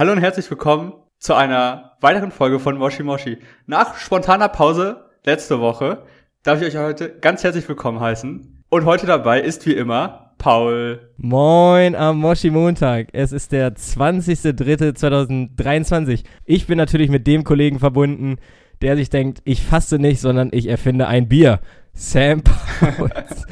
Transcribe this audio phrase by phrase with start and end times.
[0.00, 3.36] Hallo und herzlich willkommen zu einer weiteren Folge von Moshi Moshi.
[3.66, 6.06] Nach spontaner Pause letzte Woche
[6.42, 8.64] darf ich euch heute ganz herzlich willkommen heißen.
[8.70, 11.10] Und heute dabei ist wie immer Paul.
[11.18, 13.08] Moin am Moshi Montag.
[13.12, 16.24] Es ist der 20.03.2023.
[16.46, 18.38] Ich bin natürlich mit dem Kollegen verbunden,
[18.80, 21.60] der sich denkt, ich faste nicht, sondern ich erfinde ein Bier.
[21.92, 23.44] Sam Pauls.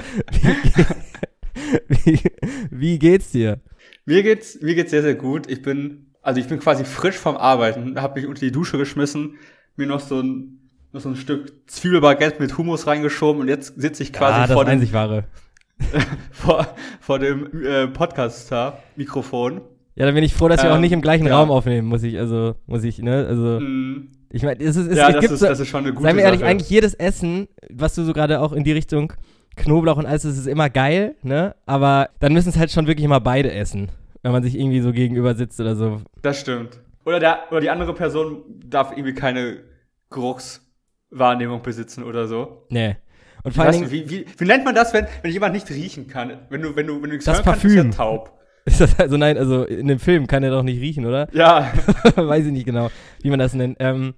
[1.88, 2.22] wie, wie,
[2.70, 3.60] wie geht's dir?
[4.06, 5.50] Mir geht's, mir geht's sehr, sehr gut.
[5.50, 9.36] Ich bin, also ich bin quasi frisch vom Arbeiten, habe mich unter die Dusche geschmissen,
[9.76, 10.58] mir noch so ein,
[10.92, 14.64] noch so ein Stück Zwiebelbaguette mit Hummus reingeschoben und jetzt sitze ich quasi ah, vor
[14.64, 14.80] dem,
[16.32, 16.66] vor,
[17.00, 19.60] vor dem äh, Podcast-Mikrofon.
[19.94, 21.36] Ja, dann bin ich froh, dass wir Ähm, auch nicht im gleichen ja.
[21.36, 24.96] Raum aufnehmen, muss ich, also, muss ich, ne, also, Mm, ich meine, es ist, es,
[24.96, 26.50] ja, es gibt ist, so, das ist schon eine gute Seien wir ehrlich, Sache.
[26.50, 29.12] eigentlich jedes Essen, was du so gerade auch in die Richtung
[29.56, 31.56] Knoblauch und alles, das ist immer geil, ne?
[31.66, 33.88] Aber dann müssen es halt schon wirklich immer beide essen,
[34.22, 36.02] wenn man sich irgendwie so gegenüber sitzt oder so.
[36.22, 36.80] Das stimmt.
[37.04, 39.62] Oder, der, oder die andere Person darf irgendwie keine
[40.10, 42.66] Geruchswahrnehmung besitzen oder so.
[42.70, 42.96] Nee.
[43.44, 46.32] Und vor nicht, wie, wie, wie nennt man das, wenn, wenn jemand nicht riechen kann?
[46.50, 47.92] Wenn du, wenn du, wenn du nichts Das hören kannst, bist du Parfüm.
[47.92, 48.38] ja taub.
[48.64, 51.28] ist das also nein, also in dem Film kann er doch nicht riechen, oder?
[51.32, 51.72] Ja,
[52.16, 52.90] Weiß ich nicht genau,
[53.22, 53.76] wie man das nennt.
[53.80, 54.14] Ähm,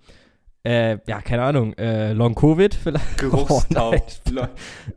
[0.64, 3.18] äh, ja, keine Ahnung, äh, Long Covid vielleicht?
[3.18, 3.94] Geruchstaub.
[3.94, 4.48] Oh, nein.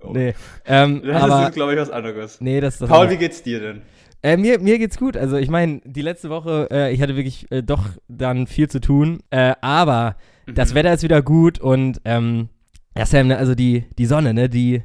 [0.01, 0.11] Oh.
[0.11, 0.33] Nee,
[0.65, 2.41] ähm, Das aber, ist, glaube ich, was anderes.
[2.41, 3.81] nee, das ist das Paul, wie geht's dir denn?
[4.23, 5.17] Äh, mir, mir geht's gut.
[5.17, 8.79] Also ich meine, die letzte Woche, äh, ich hatte wirklich äh, doch dann viel zu
[8.79, 9.19] tun.
[9.29, 10.15] Äh, aber
[10.47, 10.75] das Mhm.
[10.75, 12.49] Wetter ist wieder gut und ähm,
[12.97, 14.81] ja, Sam, ne, also die, die Sonne, ne, die,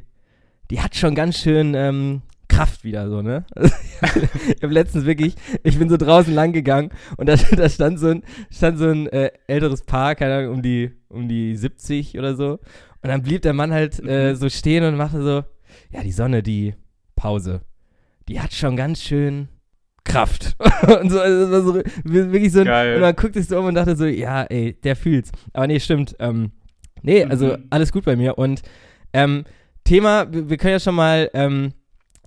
[0.71, 3.45] die hat schon ganz schön ähm, Kraft wieder so, ne?
[3.57, 8.09] ich habe letztens wirklich, ich bin so draußen lang gegangen und da, da stand so
[8.09, 12.35] ein, stand so ein äh, älteres Paar, keine Ahnung, um die, um die 70 oder
[12.37, 12.53] so.
[13.03, 14.37] Und dann blieb der Mann halt äh, Mhm.
[14.37, 15.45] so stehen und machte so,
[15.91, 16.75] ja, die Sonne, die
[17.17, 17.61] Pause,
[18.29, 19.49] die hat schon ganz schön
[20.05, 20.57] Kraft.
[21.03, 22.95] und so, also so wirklich so Geil.
[22.97, 25.31] und man guckt sich so um und dachte so, ja, ey, der fühlt's.
[25.53, 26.17] Aber nee, stimmt.
[26.19, 26.53] Ähm,
[27.03, 27.65] nee, also Mhm.
[27.71, 28.39] alles gut bei mir.
[28.39, 28.63] Und
[29.13, 29.45] ähm,
[29.85, 31.73] Thema, wir, können ja schon mal ähm,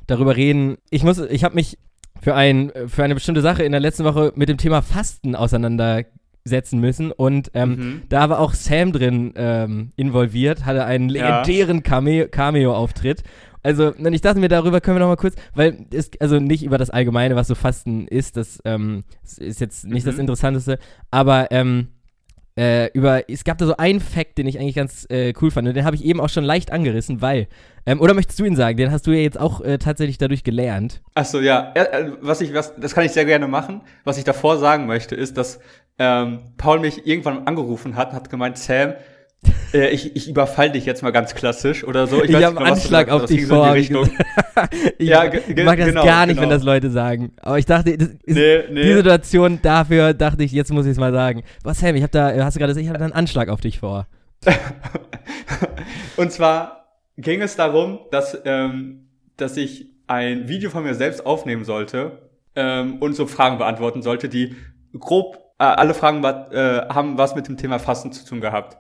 [0.07, 0.78] darüber reden.
[0.89, 1.78] Ich muss, ich habe mich
[2.22, 6.79] für, ein, für eine bestimmte Sache in der letzten Woche mit dem Thema Fasten auseinandersetzen
[6.79, 7.12] müssen.
[7.12, 8.01] Und ähm, Mhm.
[8.09, 11.41] da war auch Sam drin ähm, involviert, hatte einen Ja.
[11.44, 13.23] legendären Cameo- Cameo-Auftritt.
[13.64, 16.78] Also, ich dachte mir, darüber können wir noch mal kurz, weil es, also nicht über
[16.78, 19.04] das Allgemeine, was so Fasten ist, das ähm,
[19.38, 20.22] ist jetzt nicht das Mhm.
[20.22, 20.80] Interessanteste,
[21.12, 21.88] aber ähm,
[22.58, 25.68] äh, über, es gab da so einen Fact, den ich eigentlich ganz äh, cool fand
[25.68, 27.48] und den habe ich eben auch schon leicht angerissen, weil,
[27.86, 30.44] ähm, oder möchtest du ihn sagen, den hast du ja jetzt auch äh, tatsächlich dadurch
[30.44, 31.02] gelernt.
[31.16, 31.72] Ach so, ja.
[31.76, 33.82] Äh, Was ich, was, das kann ich sehr gerne machen.
[34.04, 35.60] Was ich davor sagen möchte, ist, dass
[35.98, 38.94] ähm, Paul mich irgendwann angerufen hat und hat gemeint, Sam,
[39.74, 42.24] äh, ich, ich überfall dich jetzt mal ganz klassisch oder so.
[42.24, 43.75] Ich, weiß habe du Anschlag auf dich vor.
[43.75, 43.90] ich
[44.97, 46.56] ich Ja, mag, ich das genau, gar nicht, wenn genau.
[46.56, 47.34] das Leute sagen.
[47.41, 48.84] Aber ich dachte, ist, Nee, nee.
[48.84, 51.44] die Situation dafür dachte ich, jetzt muss ich es mal sagen.
[51.63, 53.80] Was, Sam, ich habe da, hast du gerade ich habe da einen Anschlag auf dich
[53.80, 54.07] vor.
[56.18, 59.07] Und zwar ging es darum, dass, ähm,
[59.38, 64.28] dass ich ein Video von mir selbst aufnehmen sollte ähm, und so Fragen beantworten sollte,
[64.28, 64.56] die
[65.00, 68.78] grob äh, alle Fragen äh, haben was mit dem Thema Fasten zu tun gehabt.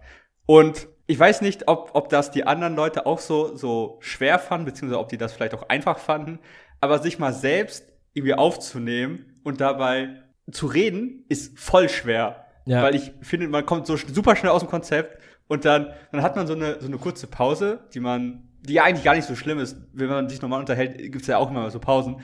[0.51, 4.65] Und ich weiß nicht, ob, ob das die anderen Leute auch so, so schwer fanden,
[4.65, 6.39] beziehungsweise ob die das vielleicht auch einfach fanden,
[6.81, 10.09] aber sich mal selbst irgendwie aufzunehmen und dabei
[10.51, 12.47] zu reden, ist voll schwer.
[12.65, 12.83] Ja.
[12.83, 16.35] Weil ich finde, man kommt so super schnell aus dem Konzept und dann, dann hat
[16.35, 19.37] man so eine, so eine kurze Pause, die man, die ja eigentlich gar nicht so
[19.37, 19.77] schlimm ist.
[19.93, 22.19] Wenn man sich normal unterhält, gibt's ja auch immer mal so Pausen.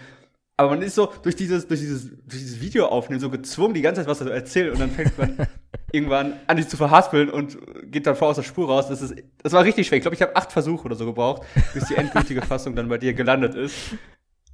[0.57, 3.81] Aber man ist so durch dieses, durch dieses, durch dieses Video aufnehmen so gezwungen, die
[3.81, 5.47] ganze Zeit was zu erzählen und dann fängt man
[5.91, 7.57] irgendwann an, sich zu verhaspeln und
[7.91, 8.87] geht dann vor aus der Spur raus.
[8.87, 9.97] Das ist, das war richtig schwer.
[9.97, 11.43] Ich glaube, ich habe acht Versuche oder so gebraucht,
[11.73, 13.75] bis die endgültige Fassung dann bei dir gelandet ist.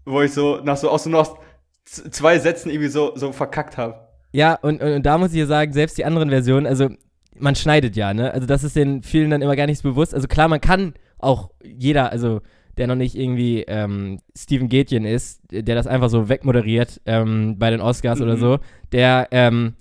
[0.05, 1.39] Wo ich so nach so aus so noch
[1.85, 4.07] zwei Sätzen irgendwie so, so verkackt habe.
[4.31, 6.89] Ja, und, und, und da muss ich ja sagen, selbst die anderen Versionen, also
[7.37, 8.31] man schneidet ja, ne?
[8.33, 10.13] Also das ist den vielen dann immer gar nicht so bewusst.
[10.13, 12.41] Also klar, man kann auch jeder, also
[12.77, 17.69] der noch nicht irgendwie ähm, Steven Gätjen ist, der das einfach so wegmoderiert ähm, bei
[17.69, 18.39] den Oscars oder Mhm.
[18.39, 18.59] so,
[18.91, 19.75] der, ähm,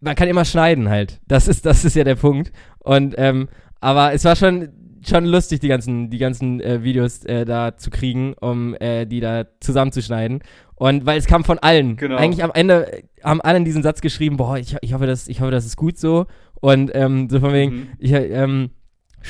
[0.00, 1.20] man kann immer schneiden halt.
[1.26, 2.52] Das ist, das ist ja der Punkt.
[2.78, 3.48] Und, ähm,
[3.80, 4.68] aber es war schon,
[5.06, 9.20] schon lustig, die ganzen, die ganzen äh, Videos äh, da zu kriegen, um äh, die
[9.20, 10.40] da zusammenzuschneiden.
[10.74, 11.96] Und weil es kam von allen.
[11.96, 12.16] Genau.
[12.16, 15.50] Eigentlich am Ende haben alle diesen Satz geschrieben, boah, ich, ich hoffe, das, ich hoffe,
[15.50, 16.26] das ist gut so.
[16.60, 17.88] Und ähm, so von wegen, Mhm.
[17.98, 18.70] ich, ähm,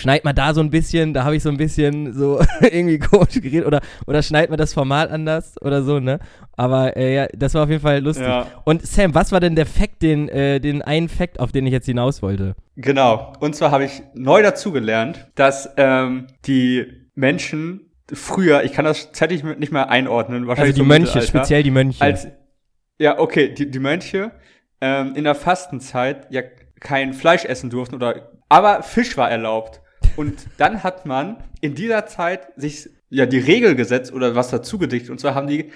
[0.00, 3.34] schneid mal da so ein bisschen, da habe ich so ein bisschen so irgendwie komisch
[3.34, 6.18] geredet oder, oder schneid mal das Format anders oder so, ne?
[6.56, 8.26] Aber äh, ja, das war auf jeden Fall lustig.
[8.26, 8.46] Ja.
[8.64, 11.72] Und Sam, was war denn der Fact, den, äh, den einen Fact, auf den ich
[11.72, 12.54] jetzt hinaus wollte?
[12.76, 13.32] Genau.
[13.40, 19.42] Und zwar habe ich neu dazugelernt, dass ähm, die Menschen früher, ich kann das zeitlich
[19.44, 22.02] nicht mehr einordnen, Also wahrscheinlich die so im Mönche, speziell die Mönche.
[22.02, 22.28] Als,
[22.98, 24.32] ja, okay, die, die Mönche
[24.80, 26.42] ähm, in der Fastenzeit ja
[26.80, 29.80] kein Fleisch essen durften oder, aber Fisch war erlaubt.
[30.19, 34.76] Und dann hat man in dieser Zeit sich ja die Regel gesetzt oder was dazu
[34.76, 35.11] gedichtet.
[35.11, 35.70] Und zwar haben die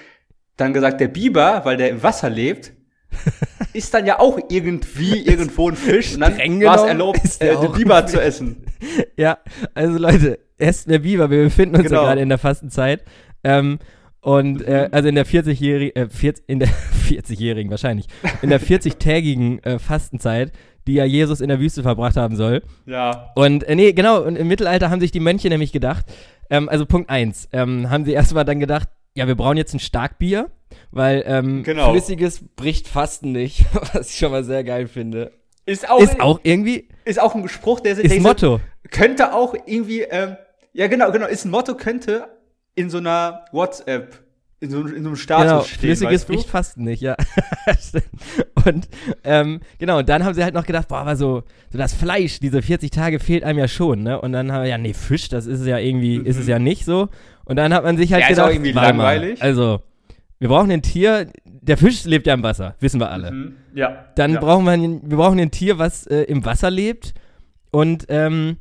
[0.57, 2.73] dann gesagt, der Biber, weil der im Wasser lebt,
[3.73, 6.15] ist dann ja auch irgendwie irgendwo ein Fisch.
[6.15, 8.67] Und dann war es erlaubt, äh, der den Biber zu essen.
[9.17, 9.39] Ja,
[9.75, 11.31] also Leute, esst mehr Biber.
[11.31, 12.03] Wir befinden uns ja Genau.
[12.03, 13.05] gerade in der Fastenzeit.
[13.45, 13.79] Ähm,
[14.23, 16.69] und äh, also in der 40-jährigen, äh, 40, in der
[17.09, 18.07] 40-jährigen wahrscheinlich,
[18.43, 20.51] in der 40-tägigen äh, Fastenzeit,
[20.87, 22.63] die ja Jesus in der Wüste verbracht haben soll.
[22.87, 23.31] Ja.
[23.35, 26.07] Und äh, nee, genau, und im Mittelalter haben sich die Mönche nämlich gedacht,
[26.51, 29.81] ähm, also Punkt eins, ähm, haben sie erstmal dann gedacht, ja, wir brauchen jetzt ein
[29.81, 30.51] Starkbier,
[30.91, 31.91] weil ähm, Genau.
[31.91, 33.65] Flüssiges bricht Fasten nicht,
[33.95, 35.33] was ich schon mal sehr geil finde.
[35.67, 38.61] Ist auch, Ist auch irgendwie, ist auch ein Spruch, der, der ist Motto.
[38.91, 40.37] könnte auch irgendwie, ähm,
[40.73, 42.27] ja genau, genau, ist ein Motto, könnte
[42.75, 44.19] in so einer WhatsApp,
[44.63, 46.33] in so, in so einem Status Genau, stehen, flüssiges weißt du?
[46.35, 47.17] bricht Fasten nicht, ja.
[48.65, 48.89] Und
[49.25, 52.39] ähm, genau, und dann haben sie halt noch gedacht, boah, aber so, so das Fleisch,
[52.39, 54.21] diese 40 Tage fehlt einem ja schon, ne?
[54.21, 56.59] Und dann haben wir, ja, nee, Fisch, das ist es ja irgendwie, ist es ja
[56.61, 57.09] nicht so.
[57.45, 58.27] Und dann hat man sich halt Mhm.
[58.29, 59.43] Ja, ist auch gedacht, irgendwie mal, langweilig.
[59.43, 59.81] also,
[60.39, 63.33] wir brauchen ein Tier, der Fisch lebt ja im Wasser, wissen wir alle.
[63.33, 63.57] Mhm.
[63.75, 64.07] Ja.
[64.15, 64.41] Dann ja.
[64.41, 67.15] brauchen wir, ein- wir brauchen ein Tier, was äh, im Wasser lebt.
[67.73, 68.59] Und ähm,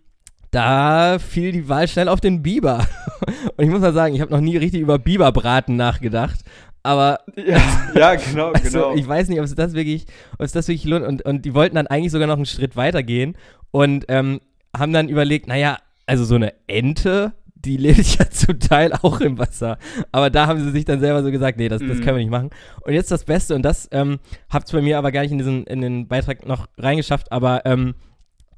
[0.52, 2.86] da fiel die Wahl schnell auf den Biber.
[3.58, 6.40] Und ich muss mal sagen, ich habe noch nie richtig über Biberbraten nachgedacht.
[6.84, 7.62] Aber ja,
[7.96, 8.96] ja, genau, also, genau.
[8.96, 11.06] ich weiß nicht, ob es das wirklich, ob es das wirklich lohnt.
[11.06, 13.36] Und, und die wollten dann eigentlich sogar noch einen Schritt weiter gehen
[13.72, 14.40] und ähm,
[14.76, 15.78] haben dann überlegt, naja,
[16.08, 19.78] also so eine Ente, die lebt ja zum Teil auch im Wasser.
[20.12, 22.02] Aber da haben sie sich dann selber so gesagt, nee, das, das Mhm.
[22.02, 22.50] können wir nicht machen.
[22.82, 24.18] Und jetzt das Beste, und das ähm,
[24.50, 27.94] hab's bei mir aber gar nicht in, diesen, in den Beitrag noch reingeschafft, aber ähm,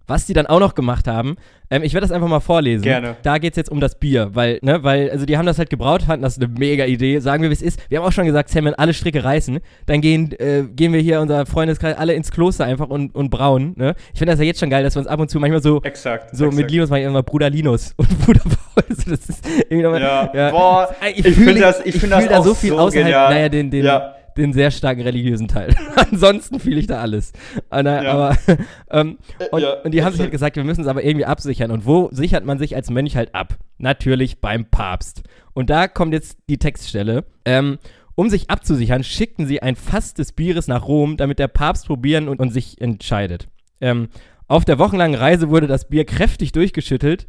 [0.08, 1.36] was die dann auch noch gemacht haben,
[1.70, 2.84] ähm, ich werde das einfach mal vorlesen.
[2.84, 3.16] Gerne.
[3.24, 5.70] Da geht es jetzt um das Bier, weil, ne, weil, also die haben das halt
[5.70, 7.20] gebraut, fanden das eine mega Idee.
[7.20, 7.80] Sagen wir, wie es ist.
[7.90, 11.00] Wir haben auch schon gesagt, Sam, wenn alle Stricke reißen, dann gehen, äh, gehen wir
[11.00, 13.74] hier, unser Freundeskreis, alle ins Kloster einfach und, und brauen.
[13.78, 13.96] Ne?
[14.14, 15.82] Ich finde das ja jetzt schon geil, dass wir uns ab und zu manchmal so,
[15.84, 16.36] exakt.
[16.36, 16.62] so exakt.
[16.62, 18.84] mit Linus mache ich immer Bruder Linus und Bruder Paul.
[18.90, 20.02] Also das ist irgendwie nochmal,
[20.34, 22.70] Ja, boah, ich, ich fühle find das- ich ich find fühl das da so viel
[22.72, 23.34] so außerhalb, genial.
[23.34, 24.16] naja, den, den, Ja.
[24.38, 25.76] Den sehr starken religiösen Teil.
[25.96, 27.34] Ansonsten fühle ich da alles.
[27.70, 28.12] Ah, na, Ja.
[28.12, 28.38] Aber,
[28.92, 29.18] ähm,
[29.52, 31.72] und, ja, und die haben sich halt gesagt, wir müssen es aber irgendwie absichern.
[31.72, 33.58] Und wo sichert man sich als Mönch halt ab?
[33.78, 35.24] Natürlich beim Papst.
[35.54, 37.26] Und da kommt jetzt die Textstelle.
[37.46, 37.78] Ähm,
[38.16, 42.28] um sich abzusichern, schickten sie ein Fass des Bieres nach Rom, damit der Papst probieren
[42.28, 43.48] und, und sich entscheidet.
[43.82, 44.10] Ähm,
[44.48, 47.26] auf der wochenlangen Reise wurde das Bier kräftig durchgeschüttelt,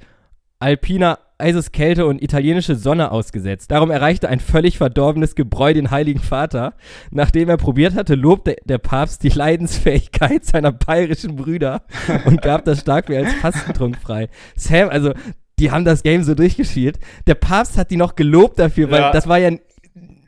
[0.64, 3.70] alpiner Eiseskälte und italienische Sonne ausgesetzt.
[3.70, 6.74] Darum erreichte ein völlig verdorbenes Gebräu den Heiligen Vater.
[7.10, 11.82] Nachdem er probiert hatte, lobte der Papst die Leidensfähigkeit seiner bayerischen Brüder
[12.24, 14.28] und gab das Starkbier als Fastentrunk frei.
[14.56, 15.12] Sam, also,
[15.58, 16.98] die haben das Game so durchgespielt.
[17.26, 19.12] Der Papst hat die noch gelobt dafür, weil Ja.
[19.12, 19.50] das war ja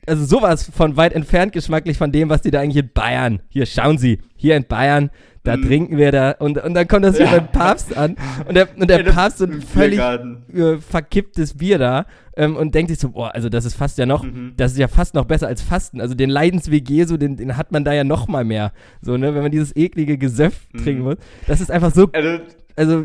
[0.07, 3.43] also sowas von weit entfernt geschmacklich von dem, was die da eigentlich in Bayern.
[3.49, 5.11] Hier, schauen Sie, hier in Bayern,
[5.47, 5.63] da Mhm.
[5.67, 6.33] trinken wir da.
[6.33, 7.33] Und, und dann kommt das hier Ja.
[7.39, 8.17] beim Papst an.
[8.49, 12.91] Und der, und der Papst so ein völlig äh, verkipptes Bier da ähm, und denkt
[12.91, 14.55] sich so, boah, also das ist fast ja noch, Mhm.
[14.57, 16.01] das ist ja fast noch besser als Fasten.
[16.01, 18.73] Also den Leidensweg Jesu, den, den hat man da ja noch mal mehr.
[19.01, 20.79] So, ne, wenn man dieses eklige Gesöff Mhm.
[20.79, 21.17] trinken muss.
[21.47, 22.39] Das ist einfach so, Also,
[22.77, 23.05] also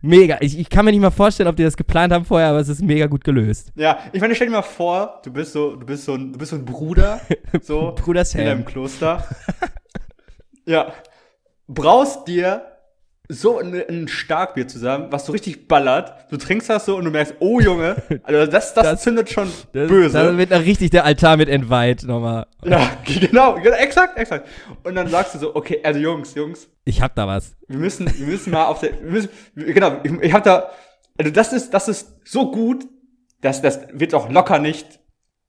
[0.00, 0.36] mega.
[0.40, 2.68] Ich, ich kann mir nicht mal vorstellen, ob die das geplant haben vorher, aber es
[2.68, 3.72] ist mega gut gelöst.
[3.74, 6.38] ja, ich meine, stell dir mal vor, du bist so, du bist so ein, du
[6.38, 7.20] bist so ein Bruder,
[7.62, 8.64] so Bruder in einem Sam.
[8.64, 9.24] Kloster.
[10.66, 10.92] ja,
[11.68, 12.62] brauchst dir
[13.30, 16.14] so ein, ein Starkbier zusammen, was so richtig ballert.
[16.30, 19.50] Du trinkst das so und du merkst, oh Junge, also das, das, Das- zündet schon
[19.74, 20.14] Das, böse.
[20.16, 22.46] Da wird noch richtig der Altar mit entweiht nochmal.
[22.64, 24.48] ja, genau, genau, exakt, exakt.
[24.82, 27.54] Und dann sagst du so, okay, also Jungs, Jungs, Ich hab da was.
[27.68, 30.70] wir müssen, wir müssen mal auf der, wir müssen, genau, ich, ich hab da,
[31.18, 32.86] also das ist, das ist so gut,
[33.42, 35.00] dass das wird auch locker nicht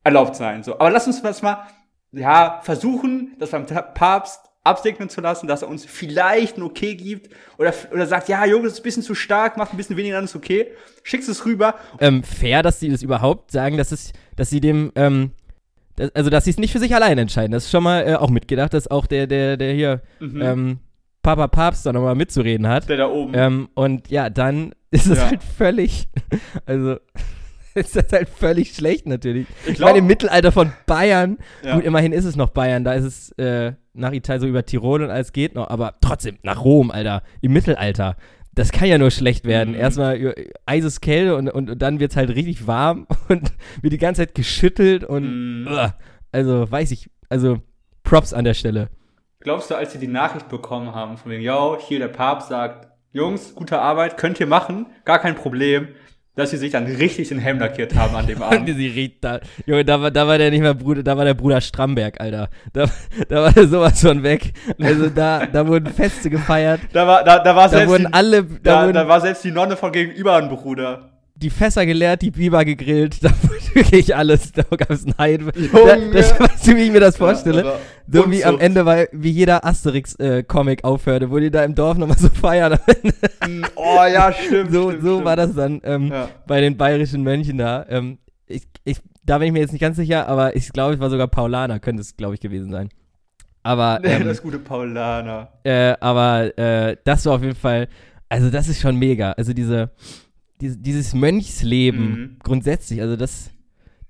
[0.03, 0.63] erlaubt sein.
[0.63, 1.65] So, aber lass uns das mal,
[2.11, 7.29] ja, versuchen, das beim Papst absegnen zu lassen, dass er uns vielleicht ein Okay gibt
[7.57, 10.15] oder, oder sagt, ja, Junge, das ist ein bisschen zu stark, macht ein bisschen weniger,
[10.15, 10.67] dann ist okay.
[11.03, 11.75] Schickst es rüber.
[11.99, 15.31] Ähm, fair, dass sie das überhaupt sagen, dass es, dass sie dem, ähm,
[15.95, 17.51] das, also dass sie es nicht für sich allein entscheiden.
[17.51, 20.41] Das ist schon mal äh, auch mitgedacht, dass auch der, der, der hier, Mhm.
[20.41, 20.79] ähm,
[21.21, 22.87] Papa Papst da nochmal mitzureden hat.
[22.87, 23.33] Der da oben.
[23.35, 25.29] Ähm, und ja, dann ist es Ja.
[25.29, 26.07] halt völlig,
[26.65, 26.97] also
[27.79, 29.47] ist das halt völlig schlecht natürlich.
[29.65, 31.75] Ich Ich meine, im glaub- Mittelalter von Bayern, Ja.
[31.75, 35.03] gut, immerhin ist es noch Bayern, da ist es äh, nach Italien so über Tirol
[35.03, 38.15] und alles geht noch, aber trotzdem, nach Rom, Alter, im Mittelalter.
[38.53, 39.73] Das kann ja nur schlecht werden.
[39.73, 39.79] Mhm.
[39.79, 43.93] Erstmal äh, eises Kälte und, und, und dann wird es halt richtig warm und wird
[43.93, 45.67] die ganze Zeit geschüttelt und Mhm.
[45.67, 45.93] Ugh.
[46.31, 47.59] also weiß ich, also
[48.03, 48.89] Props an der Stelle.
[49.41, 52.87] Glaubst du, als sie die Nachricht bekommen haben, von wegen, yo, hier der Papst sagt,
[53.11, 55.87] Jungs, gute Arbeit, könnt ihr machen, gar kein Problem,
[56.39, 58.67] dass sie sich dann richtig den Helm lackiert haben an dem Abend.
[58.67, 59.39] sie da.
[59.65, 62.49] Junge, da war, da war der nicht mehr Bruder, da war der Bruder Stramberg, Alter.
[62.73, 62.85] Da,
[63.27, 64.53] da war der sowas von weg.
[64.79, 66.81] Also da, da wurden Feste gefeiert.
[66.93, 69.21] Da war, da, da war Da selbst wurden die, alle, da, da, wurden da war
[69.21, 71.09] selbst die Nonne von gegenüber ein Bruder.
[71.35, 73.29] die Fässer geleert, die Biber gegrillt, da
[73.75, 75.45] wirklich alles, da gab es ein Heide.
[75.51, 77.63] Da, das, weißt du, wie ich mir das vorstelle?
[77.63, 77.73] Ja,
[78.11, 78.59] so aber wie am.
[78.59, 82.77] Ende, weil, wie jeder Asterix-Comic aufhörte, wo die da im Dorf nochmal so feiern.
[83.41, 83.67] Ende.
[83.75, 84.71] Oh ja, stimmt.
[84.71, 85.25] so stimmt, so stimmt.
[85.25, 86.29] war das dann ähm, Ja.
[86.47, 87.85] bei den bayerischen Mönchen da.
[87.89, 90.99] Ähm, ich, ich, da bin ich mir jetzt nicht ganz sicher, aber ich glaube, es
[90.99, 92.89] war sogar Paulaner, könnte es, glaube ich, gewesen sein.
[93.61, 95.49] Aber, ähm, das gute Paulaner.
[95.63, 97.87] äh, aber äh, das war auf jeden Fall,
[98.29, 99.33] also das ist schon mega.
[99.33, 99.91] Also diese,
[100.61, 102.37] diese dieses Mönchsleben Mhm.
[102.43, 103.51] grundsätzlich, also das,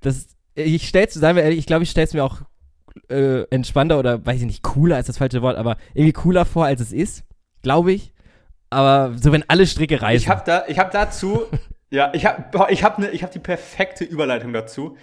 [0.02, 2.42] das, ich stell's, seien wir ehrlich, ich glaube, ich stell's mir auch
[3.10, 6.66] äh, entspannter oder weiß ich nicht, cooler ist das falsche Wort, aber irgendwie cooler vor,
[6.66, 7.24] als es ist,
[7.62, 8.14] glaube ich.
[8.70, 10.24] Aber so, wenn alle Stricke reißen.
[10.24, 11.46] Ich habe da, ich habe dazu,
[11.90, 14.98] ja, ich habe, ich habe ne, ich habe die perfekte Überleitung dazu.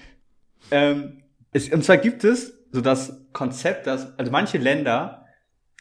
[0.71, 1.23] Ähm,
[1.53, 5.27] es, und zwar gibt es so das Konzept, dass also manche Länder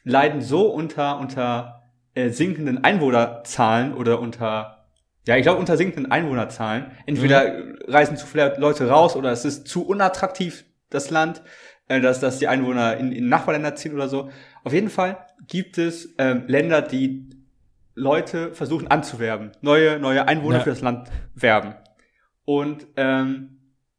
[0.04, 4.75] leiden so unter unter äh, sinkenden Einwohnerzahlen oder unter
[5.28, 6.92] ja, ich glaube unter sinkenden Einwohnerzahlen.
[7.06, 11.42] Entweder reisen zu viele Leute raus oder es ist zu unattraktiv das Land,
[11.88, 14.30] äh, dass dass die Einwohner in, in Nachbarländer ziehen oder so.
[14.64, 15.18] Auf jeden Fall
[15.48, 17.30] gibt es ähm, Länder, die
[17.96, 20.64] Leute versuchen anzuwerben, neue, neue Einwohner Ja.
[20.64, 21.76] für das Land werben.
[22.44, 23.52] Und ähm,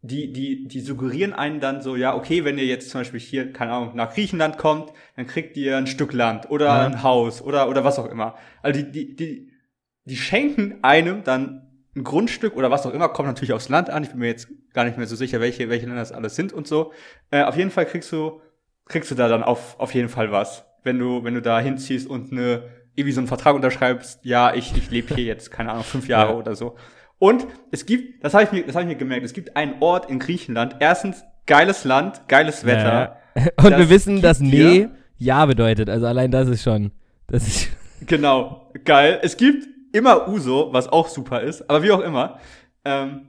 [0.03, 3.53] die, die, die suggerieren einen dann so, ja, okay, wenn ihr jetzt zum Beispiel hier,
[3.53, 6.87] keine Ahnung, nach Griechenland kommt, dann kriegt ihr ein Stück Land oder Ja.
[6.87, 8.37] ein Haus oder, oder was auch immer.
[8.63, 9.53] Also die, die, die,
[10.07, 11.63] die schenken einem dann
[11.95, 14.03] ein Grundstück oder was auch immer, kommt natürlich aufs Land an.
[14.03, 16.53] Ich bin mir jetzt gar nicht mehr so sicher, welche, welche Länder das alles sind
[16.53, 16.93] und so.
[17.31, 18.41] Äh, auf jeden Fall kriegst du,
[18.87, 20.65] kriegst du da dann auf, auf jeden Fall was.
[20.83, 24.77] Wenn du, wenn du da hinziehst und eine, irgendwie so einen Vertrag unterschreibst, ja, ich,
[24.77, 26.37] ich lebe hier jetzt, keine Ahnung, fünf Jahre Ja.
[26.39, 26.77] oder so.
[27.19, 29.77] Und es gibt, das habe ich mir, das habe ich mir gemerkt, es gibt einen
[29.81, 30.77] Ort in Griechenland.
[30.81, 33.19] Erstens, geiles Land, geiles Wetter.
[33.35, 33.43] Ja.
[33.65, 35.89] Und wir wissen, dass nee ja bedeutet.
[35.89, 36.93] Also allein das ist schon.
[37.27, 37.69] Das ist.
[38.07, 39.19] Genau, geil.
[39.23, 42.39] Es gibt immer Uso, was auch super ist, aber wie auch immer.
[42.85, 43.29] Ähm,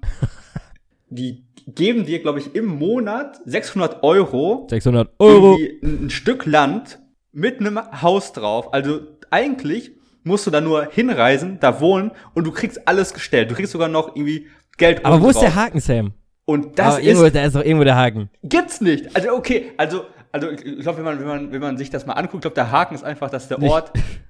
[1.10, 5.58] die geben dir, glaube ich, im Monat 600 Euro 600 Euro.
[5.84, 7.00] ein, Stück Land
[7.32, 8.74] mit einem Haus drauf.
[8.74, 9.92] Also eigentlich
[10.24, 13.52] musst du da nur hinreisen, da wohnen und du kriegst alles gestellt.
[13.52, 14.48] Du kriegst sogar noch irgendwie
[14.78, 15.44] Geld Aber wo ist drauf.
[15.44, 16.14] der Haken, Sam?
[16.46, 18.30] Und das Aber irgendwo, ist da ist doch irgendwo der Haken.
[18.44, 19.14] Gibt's nicht.
[19.16, 22.14] Also okay, also also ich glaube, wenn man wenn man wenn man sich das mal
[22.14, 23.62] anguckt, glaube der Haken ist einfach, dass der.
[23.62, 23.92] Ort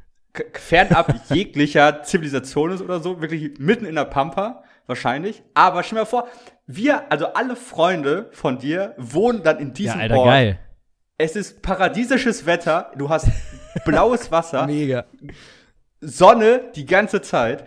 [0.54, 5.44] fernab jeglicher Zivilisation ist oder so, wirklich mitten in der Pampa wahrscheinlich.
[5.54, 6.28] Aber stell dir mal vor,
[6.66, 10.28] wir also alle Freunde von dir wohnen dann in Ja, diesem Alter, Ort.
[10.30, 10.60] geil.
[11.18, 13.28] Es ist paradiesisches Wetter, du hast
[13.86, 15.06] blaues Wasser, Mega.
[16.02, 17.66] Sonne die ganze Zeit.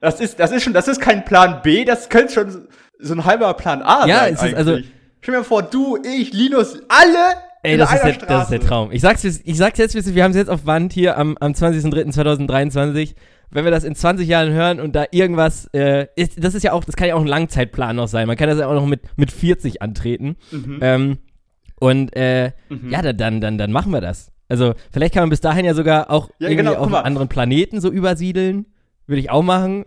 [0.00, 3.24] Das ist das ist schon das ist kein Plan B, das könnte schon so ein
[3.24, 4.78] halber Plan A Ja, sein es ist also-.
[5.22, 8.60] Stell dir mal vor, du, ich, Linus, alle Ey, das ist, der, das ist der.
[8.60, 8.90] Traum.
[8.92, 11.52] Ich sag's, jetzt- ich sag's jetzt, wir haben es jetzt auf Wand hier am, am
[11.52, 13.14] 20.03.2023.
[13.50, 16.72] Wenn wir das in 20 Jahren hören und da irgendwas, äh, ist, das ist ja
[16.72, 18.28] auch, das kann ja auch ein Langzeitplan noch sein.
[18.28, 20.36] Man kann das ja auch noch mit, mit 40 antreten.
[20.52, 20.78] Mhm.
[20.80, 21.18] Ähm,
[21.80, 22.52] und äh,
[22.88, 24.30] ja, dann, dann, dann, machen wir das.
[24.48, 27.28] Also, vielleicht kann man bis dahin ja sogar auch Ja, irgendwie genau, auf einen anderen
[27.28, 28.66] Planeten so übersiedeln.
[29.10, 29.82] Würde ich auch machen.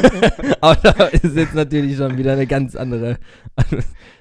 [0.60, 3.16] Aber da ist jetzt natürlich schon wieder eine ganz andere.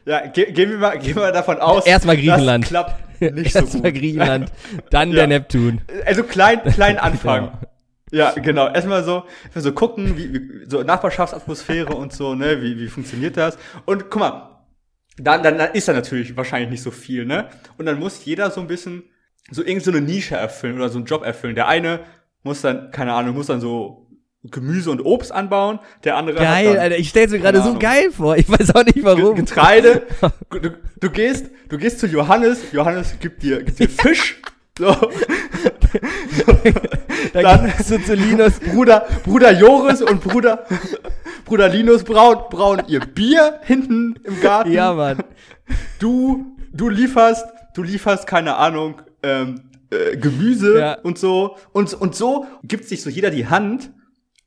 [0.05, 2.63] Ja, ge gehen, wir mal, gehen wir davon aus, Erstmal Griechenland.
[2.65, 4.01] das klappt nicht so Erstmal gut.
[4.01, 4.51] Griechenland,
[4.91, 5.15] dann Ja.
[5.15, 5.81] der Neptun.
[6.05, 7.45] Also klein, klein Anfang.
[7.45, 7.59] Genau.
[8.11, 8.71] Ja, genau.
[8.71, 13.37] Erstmal so, erstmal so gucken, wie, wie so Nachbarschaftsatmosphäre und so, ne, wie, wie funktioniert
[13.37, 13.57] das?
[13.85, 14.63] Und guck mal,
[15.17, 17.47] dann, dann, dann ist da natürlich wahrscheinlich nicht so viel, ne?
[17.79, 19.05] Und dann muss jeder so ein bisschen
[19.49, 21.55] so irgend so eine Nische erfüllen oder so einen Job erfüllen.
[21.55, 22.01] Der eine
[22.43, 24.04] muss dann, keine Ahnung, muss dann so
[24.51, 27.69] Gemüse und Obst anbauen, der andere hat Geil, dann Alter, ich stell's mir gerade so
[27.69, 27.79] Ahnung.
[27.79, 28.37] geil vor.
[28.37, 29.35] Ich weiß auch nicht warum.
[29.35, 30.03] Getreide.
[30.49, 32.59] Du, du gehst, du gehst zu Johannes.
[32.71, 34.41] Johannes gibt dir, gibt dir Fisch.
[34.77, 34.93] So.
[37.33, 38.59] Dann Dann- du zu Linus.
[38.59, 40.65] Bruder, Bruder Joris und Bruder,
[41.45, 44.71] Bruder Linus brauen, brauen ihr Bier hinten im Garten.
[44.71, 45.19] Ja, Mann.
[45.99, 49.61] Du, du lieferst, du lieferst, keine Ahnung, ähm,
[49.91, 50.93] äh, Gemüse Ja.
[51.01, 51.55] und so.
[51.71, 53.91] Und, und so gibt sich so jeder die Hand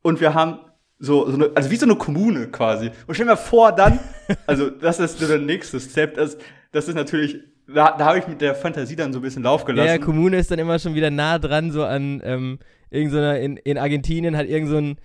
[0.02, 0.59] und wir haben
[0.99, 2.90] so, so eine, also wie so eine Kommune quasi.
[3.07, 3.99] Und stell mal vor, dann,
[4.47, 6.37] also das ist so der nächste Step, das,
[6.73, 9.61] das ist natürlich, da, da habe ich mit der Fantasie dann so ein bisschen Lauf
[9.62, 9.88] Ja, gelassen.
[9.88, 12.59] ja, Kommune ist dann immer schon wieder nah dran, so an ähm,
[12.90, 14.97] irgendeiner, in, in Argentinien hat irgend so ein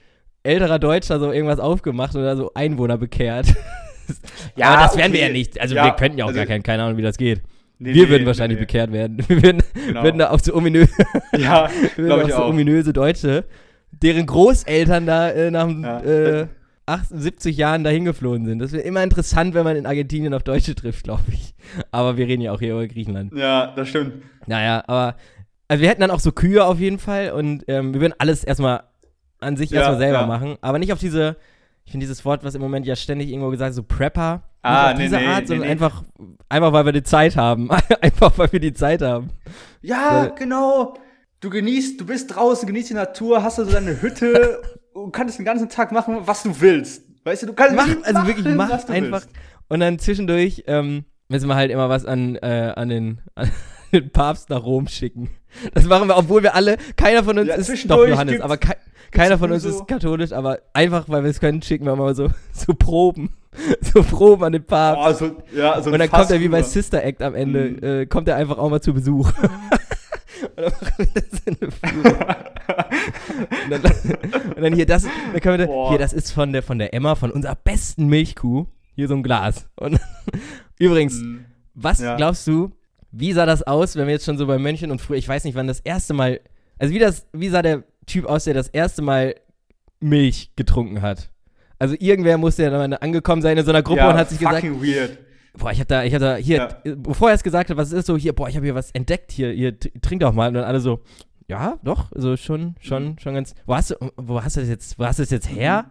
[0.43, 3.47] älterer Deutscher so irgendwas aufgemacht oder so Einwohner bekehrt.
[4.57, 5.27] Ja, Aber das werden wir okay.
[5.27, 5.61] ja nicht.
[5.61, 7.41] Also Ja, wir könnten ja auch also- gar keinen, keine Ahnung, wie das geht.
[7.79, 8.65] Nee, wir nee, würden wahrscheinlich nee.
[8.65, 9.17] bekehrt werden.
[9.29, 10.03] Wir würden, Genau.
[10.03, 10.91] würden da auf so ominöse,
[11.37, 12.49] Ja, würden ich auf so auch.
[12.49, 13.45] ominöse Deutsche,
[14.01, 15.99] deren Großeltern da äh, nach Ja.
[16.01, 16.47] äh,
[16.85, 18.59] 78 Jahren dahin geflohen sind.
[18.59, 21.53] Das wäre immer interessant, wenn man in Argentinien auf Deutsche trifft, glaube ich.
[21.91, 23.33] Aber wir reden ja auch hier über Griechenland.
[23.33, 24.15] Ja, das stimmt.
[24.47, 25.15] Naja, aber
[25.69, 28.43] also wir hätten dann auch so Kühe auf jeden Fall und ähm, wir würden alles
[28.43, 28.83] erstmal
[29.39, 30.27] an sich Ja, erstmal selber ja.
[30.27, 31.37] machen, aber nicht auf diese,
[31.85, 34.43] ich finde dieses Wort, was im Moment ja ständig irgendwo gesagt wird, so Prepper.
[34.61, 35.71] Ah, nee, diese nee, Art, sondern nee.
[35.71, 36.03] einfach,
[36.49, 37.69] einfach weil wir die Zeit haben.
[38.01, 39.29] einfach weil wir die Zeit haben.
[39.81, 40.93] Ja, Weil- genau.
[41.43, 44.61] Du genießt, du bist draußen, genießt die Natur, hast da so deine Hütte
[44.93, 47.03] und kannst den ganzen Tag machen, was du willst.
[47.25, 49.23] Weißt du, du kannst Mach, machen, also wirklich, mach einfach.
[49.23, 49.29] willst.
[49.67, 53.51] Und dann zwischendurch ähm, müssen wir halt immer was an, äh, an, den, an
[53.91, 55.31] den Papst nach Rom schicken.
[55.73, 58.75] Das machen wir, obwohl wir alle, keiner von uns Ja, ist, doch Johannes, aber kei
[59.11, 62.15] keiner von uns so- ist katholisch, aber einfach, weil wir es können, schicken wir mal
[62.15, 63.31] so, so Proben.
[63.81, 65.21] So Proben an den Papst.
[65.21, 66.63] Oh, so, ja, so und dann Fass kommt er wie bei.
[66.63, 67.83] Sister Act am Ende, Mhm.
[67.83, 69.31] äh, kommt er einfach auch mal zu Besuch.
[70.43, 72.25] Und dann machen wir das in eine Führung.
[73.65, 75.89] und, dann, und dann hier, das, dann können wir, Boah.
[75.89, 78.65] hier, das ist von der, von der Emma, von unserer besten Milchkuh.
[78.95, 79.67] Hier so ein Glas.
[79.75, 79.99] Und
[80.79, 81.45] übrigens, Mhm.
[81.73, 82.15] was Ja.
[82.15, 82.71] glaubst du,
[83.11, 85.43] wie sah das aus, wenn wir jetzt schon so bei Mönchen und früher, ich weiß
[85.45, 86.39] nicht, wann das erste Mal,
[86.77, 89.35] also wie, das, wie sah der Typ aus, der das erste Mal
[89.99, 91.29] Milch getrunken hat?
[91.79, 94.39] Also irgendwer musste ja dann angekommen sein in so einer Gruppe ja, und hat sich
[94.39, 95.17] gesagt, weird.
[95.57, 96.67] Boah, ich hab da, ich hab da, hier, Ja.
[96.83, 98.75] äh, bevor er es gesagt hat, was es ist, so, hier, boah, ich habe hier
[98.75, 100.47] was entdeckt, hier, hier, t- trink doch mal.
[100.47, 101.01] Und dann alle so,
[101.47, 102.75] ja, doch, also schon, Mhm.
[102.79, 105.29] schon, schon ganz, wo hast du, wo hast du das jetzt, wo hast du das
[105.31, 105.85] jetzt her?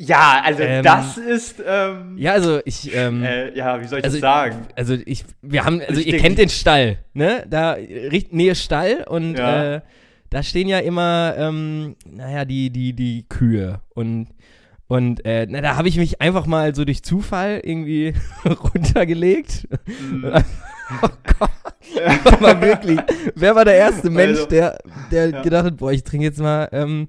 [0.00, 4.04] Ja, also Ähm, das ist, ähm, Ja, also ich, ähm, äh, ja, wie soll ich
[4.04, 4.66] also, das sagen?
[4.76, 7.44] also ich, wir haben, also Ich ihr kennt den Stall, ne?
[7.50, 7.76] Da,
[8.30, 9.74] Nähe Stall und, Ja.
[9.76, 9.80] äh,
[10.30, 14.28] da stehen ja immer, ähm, naja, die, die, die Kühe und,
[14.88, 19.68] und, äh, na, da habe ich mich einfach mal so durch Zufall irgendwie runtergelegt.
[20.10, 20.32] Mhm.
[21.02, 21.50] Oh Gott.
[22.02, 22.98] Einfach mal wirklich.
[23.34, 24.78] Wer war der erste Mensch, Also, der,
[25.10, 25.42] der ja.
[25.42, 27.08] gedacht hat, boah, ich trinke jetzt mal, ähm,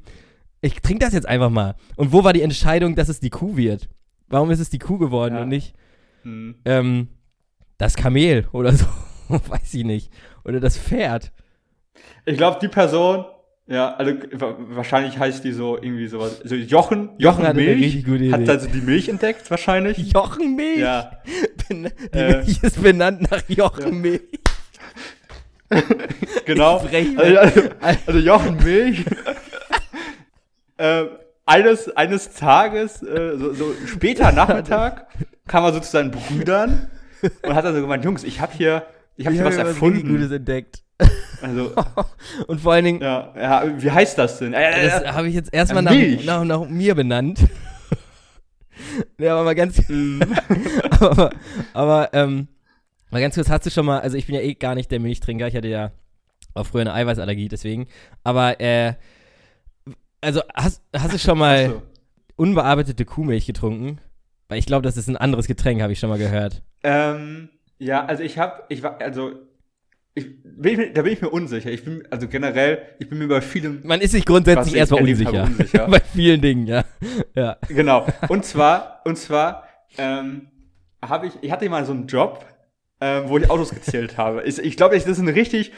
[0.60, 1.76] ich trinke das jetzt einfach mal.
[1.96, 3.88] Und wo war die Entscheidung, dass es die Kuh wird?
[4.28, 5.44] Warum ist es die Kuh geworden Ja.
[5.44, 5.76] und nicht
[6.26, 6.56] Mhm.
[6.66, 7.08] ähm,
[7.78, 8.86] das Kamel oder so?
[9.30, 10.12] Weiß ich nicht.
[10.44, 11.32] Oder das Pferd.
[12.26, 13.24] Ich glaube, die Person,
[13.70, 18.24] ja, also wa- wahrscheinlich heißt die so irgendwie sowas, so Jochen, Jochen, eine Milch, gute
[18.26, 18.32] Idee.
[18.34, 19.98] hat also die Milch entdeckt wahrscheinlich.
[20.14, 20.80] Jochenmilch.
[20.80, 21.12] Ja,
[21.70, 22.38] Ben- Die Äh.
[22.38, 24.22] Milch ist benannt nach Jochenmilch.
[26.46, 26.82] genau.
[26.84, 27.62] Ich brech Also, also,
[28.08, 29.06] also Jochen Milch.
[30.78, 31.06] äh,
[31.46, 35.08] eines, eines Tages, äh, so, so später Nachmittag,
[35.48, 36.90] kam er so zu seinen Brüdern
[37.44, 38.84] und hat dann so gemeint, Jungs, ich habe hier,
[39.16, 40.08] ich habe hier was erfunden.
[40.08, 40.82] Gutes entdeckt.
[41.42, 41.74] Also,
[42.48, 44.54] Und vor allen Dingen, ja, ja, wie heißt das denn?
[44.54, 47.40] Äh, das habe ich jetzt erstmal nach, nach, nach mir benannt.
[49.18, 49.82] ja, aber mal ganz,
[51.00, 51.32] aber,
[51.74, 52.48] aber ähm,
[53.12, 55.00] mal ganz kurz, hast du schon mal, also ich bin ja eh gar nicht der
[55.00, 55.92] Milchtrinker, ich hatte ja
[56.54, 57.88] auch früher eine Eiweißallergie, deswegen,
[58.24, 58.94] aber äh,
[60.22, 61.82] also hast, hast du schon mal so.
[62.36, 64.00] unbearbeitete Kuhmilch getrunken?
[64.50, 66.64] Weil ich glaube, das ist ein anderes Getränk, habe ich schon mal gehört.
[66.84, 69.34] Ähm, ja, also ich habe, ich war, also,
[70.20, 71.72] ich, bin ich da bin ich mir unsicher.
[71.72, 75.02] Ich bin, also generell, ich bin mir bei vielem, Man ist sich grundsätzlich ich erstmal
[75.02, 75.42] unsicher.
[75.42, 75.88] habe, unsicher.
[75.92, 76.84] Bei vielen Dingen, ja.
[77.36, 77.58] Ja.
[77.68, 78.06] genau.
[78.28, 80.48] Und zwar, und zwar, ähm,
[81.02, 82.46] habe ich, ich hatte mal so einen Job,
[83.02, 84.44] ähm, wo ich Autos gezählt habe.
[84.44, 85.72] Ich, ich glaube, das ist eine richtig,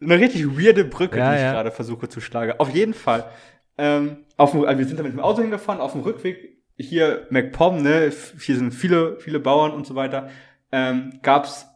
[0.00, 1.52] eine richtig weirde Brücke, Ja, die ich ja.
[1.52, 2.54] gerade versuche zu schlagen.
[2.58, 3.24] Auf jeden Fall.
[3.78, 7.26] Ähm, auf dem, also wir sind da mit dem Auto hingefahren, auf dem Rückweg, hier
[7.30, 10.28] MacPom, ne, hier sind viele, viele Bauern und so weiter,
[10.72, 11.66] ähm, gab's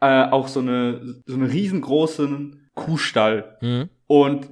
[0.00, 3.56] äh, auch so eine, so einen riesengroßen Kuhstall.
[3.60, 3.88] Mhm.
[4.06, 4.48] Und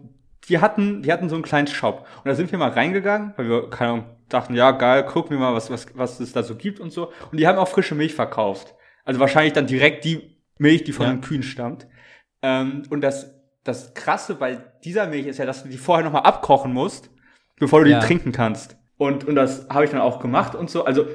[0.49, 2.07] die hatten, die hatten so einen kleinen Shop.
[2.19, 5.39] Und da sind wir mal reingegangen, weil wir, keine Ahnung, dachten, ja, geil, gucken wir
[5.39, 7.13] mal, was, was, was es da so gibt und so.
[7.31, 8.75] Und die haben auch frische Milch verkauft.
[9.05, 11.13] Also wahrscheinlich dann direkt die Milch, die von Ja.
[11.13, 11.87] den Kühen stammt.
[12.43, 16.23] Ähm, und das, das Krasse bei dieser Milch ist ja, dass du die vorher nochmal
[16.23, 17.11] abkochen musst,
[17.59, 18.01] bevor du Ja.
[18.01, 18.77] die trinken kannst.
[18.97, 20.85] Und, und das habe ich dann auch gemacht und so.
[20.85, 21.07] Also,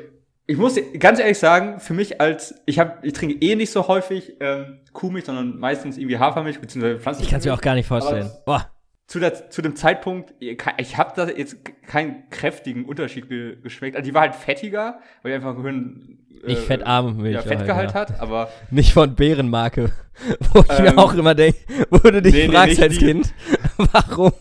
[0.50, 3.88] ich muss ganz ehrlich sagen, für mich als, ich habe, ich trinke eh nicht so
[3.88, 7.30] häufig ähm, Kuhmilch, sondern meistens irgendwie Hafermilch, Ich Pflanzenmilch.
[7.30, 8.32] kann es mir auch gar nicht vorstellen.
[8.48, 8.68] Boah.
[9.10, 13.96] Zu, der, zu dem Zeitpunkt, ich habe da jetzt keinen kräftigen Unterschied ge geschmeckt.
[13.98, 17.34] Also die war halt fettiger, weil die einfach einen höheren äh, Nicht fettarme Milch.
[17.34, 17.96] ja, halt, Fettgehalt ja.
[17.96, 19.92] hat, aber Nicht von Bärenmarke.
[20.54, 21.58] Wo ich Ähm, mir auch immer denke,
[21.90, 23.06] wo du dich nee, nee, fragst nicht als die.
[23.06, 23.34] Kind,
[23.78, 24.34] warum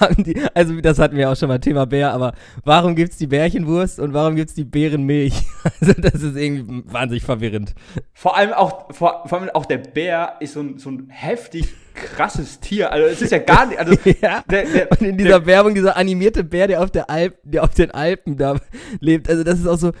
[0.00, 2.32] haben die, also das hatten wir auch schon mal Thema Bär, aber
[2.64, 5.34] warum gibt's die Bärchenwurst und warum gibt's die Bärenmilch?
[5.80, 7.74] Also das ist irgendwie wahnsinnig verwirrend.
[8.12, 11.66] vor allem auch, vor, vor allem auch der Bär ist so ein, so ein heftig
[11.94, 12.92] krasses Tier.
[12.92, 14.42] Also es ist ja gar nicht, also ja.
[14.50, 17.74] der, der, Und in dieser Werbung, dieser animierte Bär, der auf der Alp, der auf
[17.74, 18.56] den Alpen da
[19.00, 19.92] lebt, also das ist auch so,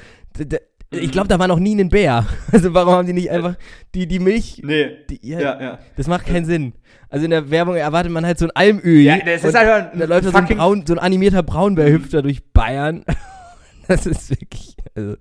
[0.90, 2.26] ich glaube, da war noch nie ein Bär.
[2.52, 3.56] Also warum haben die nicht einfach
[3.94, 5.78] die, die Milch, nee, die, ja, ja, ja.
[5.96, 6.74] das macht keinen Sinn.
[7.08, 9.04] Also in der Werbung erwartet man halt so ein Almöhi.
[9.04, 12.14] Ja, das ist einfach ein da läuft so ein, Braun, so ein animierter Braunbär hüpft
[12.14, 13.04] da durch Bayern.
[13.86, 15.16] Das ist wirklich, also,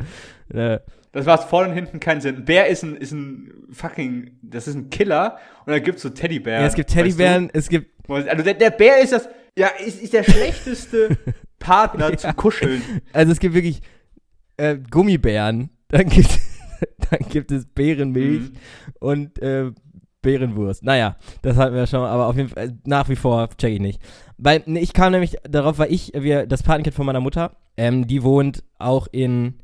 [0.53, 0.79] äh,
[1.13, 2.43] Das macht vorne und hinten keinen Sinn.
[2.43, 5.38] Bär ist ein, ist ein fucking, das ist ein Killer.
[5.65, 6.62] Und dann gibt's so Teddybären.
[6.62, 7.04] ja, es gibt weißt du?
[7.04, 11.17] Teddybären, es gibt, Also der, der Bär ist das, ja, ist, ist der schlechteste
[11.60, 12.17] Partner Ja.
[12.17, 12.82] zum Kuscheln.
[13.13, 13.82] also es gibt wirklich
[14.58, 16.39] äh, Gummibären, dann gibt,
[17.12, 18.54] dann gibt es Bärenmilch Mhm.
[18.99, 19.71] und äh,
[20.23, 20.84] Bärenwurst.
[20.84, 23.80] Naja, das hatten wir schon, aber auf jeden Fall, äh, nach wie vor check ich
[23.82, 24.02] nicht.
[24.38, 28.08] Weil, ne, ich kam nämlich darauf, weil ich, wir, das Patenkind von meiner Mutter, ähm,
[28.08, 29.60] die wohnt auch in,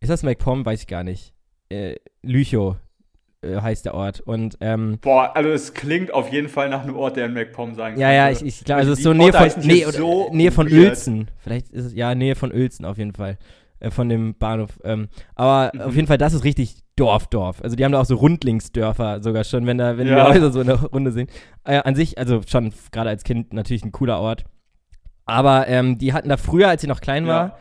[0.00, 0.64] ist das MacPom?
[0.64, 1.32] Weiß ich gar nicht.
[1.70, 2.76] Äh, Lüchow
[3.42, 4.20] äh, heißt der Ort.
[4.20, 7.74] Und, ähm, Boah, also es klingt auf jeden Fall nach einem Ort, der in MacPom
[7.74, 10.30] sein ja, ja, ich, ich glaube, also es ist so Nähe von, nee, oder, so
[10.32, 10.80] Nähe von weird.
[10.88, 11.30] Uelzen.
[11.38, 13.38] Vielleicht ist es, ja, Nähe von Uelzen auf jeden Fall.
[13.80, 14.80] Äh, von dem Bahnhof.
[14.82, 15.80] Ähm, aber Mhm.
[15.82, 17.62] auf jeden Fall, das ist richtig Dorf, Dorf.
[17.62, 20.24] Also die haben da auch so Rundlingsdörfer sogar schon, wenn da, wenn Ja.
[20.26, 21.30] die Häuser so in der Runde sind.
[21.64, 24.44] Äh, an sich, also schon gerade als Kind natürlich ein cooler Ort.
[25.26, 27.58] Aber ähm, die hatten da früher, als ich noch klein war, Ja.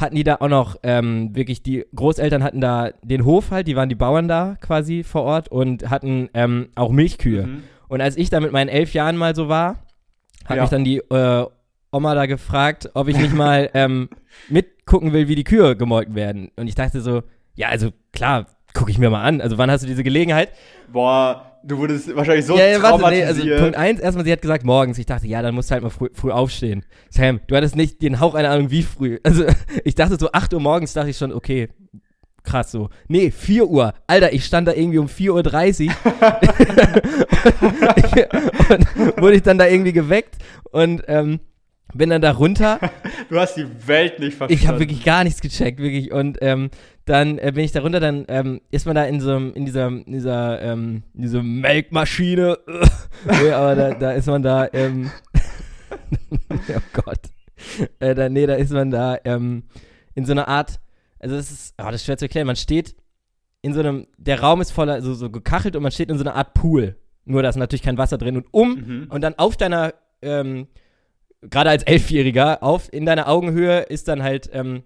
[0.00, 3.76] Hatten die da auch noch ähm, wirklich, die Großeltern hatten da den Hof halt, die
[3.76, 7.46] waren die Bauern da quasi vor Ort und hatten ähm, auch Milchkühe.
[7.46, 7.62] Mhm.
[7.88, 9.76] Und als ich da mit meinen elf Jahren mal so war,
[10.46, 10.62] hat Ja.
[10.62, 11.46] mich dann die äh,
[11.92, 14.08] Oma da gefragt, ob ich nicht mal ähm,
[14.48, 16.50] mitgucken will, wie die Kühe gemolken werden.
[16.56, 17.22] Und ich dachte so,
[17.54, 19.40] ja, also klar, gucke ich mir mal an.
[19.40, 20.50] Also wann hast du diese Gelegenheit?
[20.92, 23.52] Boah, du wurdest wahrscheinlich so ja, ja, warte, nee, traumatisiert.
[23.52, 24.98] also Punkt eins, erstmal, sie hat gesagt morgens.
[24.98, 26.84] Ich dachte, ja, dann musst du halt mal früh, früh aufstehen.
[27.10, 29.18] Sam, du hattest nicht den Hauch einer Ahnung, wie früh.
[29.30, 29.44] Also
[29.84, 31.68] ich dachte so 8 Uhr morgens, dachte ich schon, okay,
[32.42, 32.88] krass so.
[33.08, 33.94] Nee, 4 Uhr.
[34.06, 35.94] Alter, ich stand da irgendwie um 4.30 Uhr.
[39.14, 40.36] und wurde ich dann da irgendwie geweckt
[40.72, 41.40] und ähm,
[41.94, 42.78] bin dann da runter.
[43.28, 44.62] du hast die Welt nicht verstanden.
[44.62, 46.12] Ich habe wirklich gar nichts gecheckt, wirklich.
[46.12, 46.70] Und ähm,
[47.06, 49.64] dann äh, bin ich da runter, dann ähm, ist man da in so einem- in
[49.64, 52.58] dieser, in dieser, ähm, in dieser Melkmaschine.
[53.42, 55.10] nee, aber da, da ist man da, ähm,
[56.50, 56.56] oh
[56.92, 57.20] Gott.
[57.98, 59.64] Äh, da, nee, da ist man da ähm,
[60.14, 60.80] in so einer Art,
[61.18, 62.94] also das ist, oh, das ist schwer zu erklären, man steht
[63.62, 66.24] in so einem, der Raum ist voller, so, so gekachelt und man steht in so
[66.24, 66.96] einer Art Pool.
[67.26, 69.06] Nur da ist natürlich kein Wasser drin und um Mhm.
[69.10, 70.66] und dann auf deiner, ähm,
[71.42, 74.82] gerade als Elfjähriger, auf, in deiner Augenhöhe ist dann halt, ähm,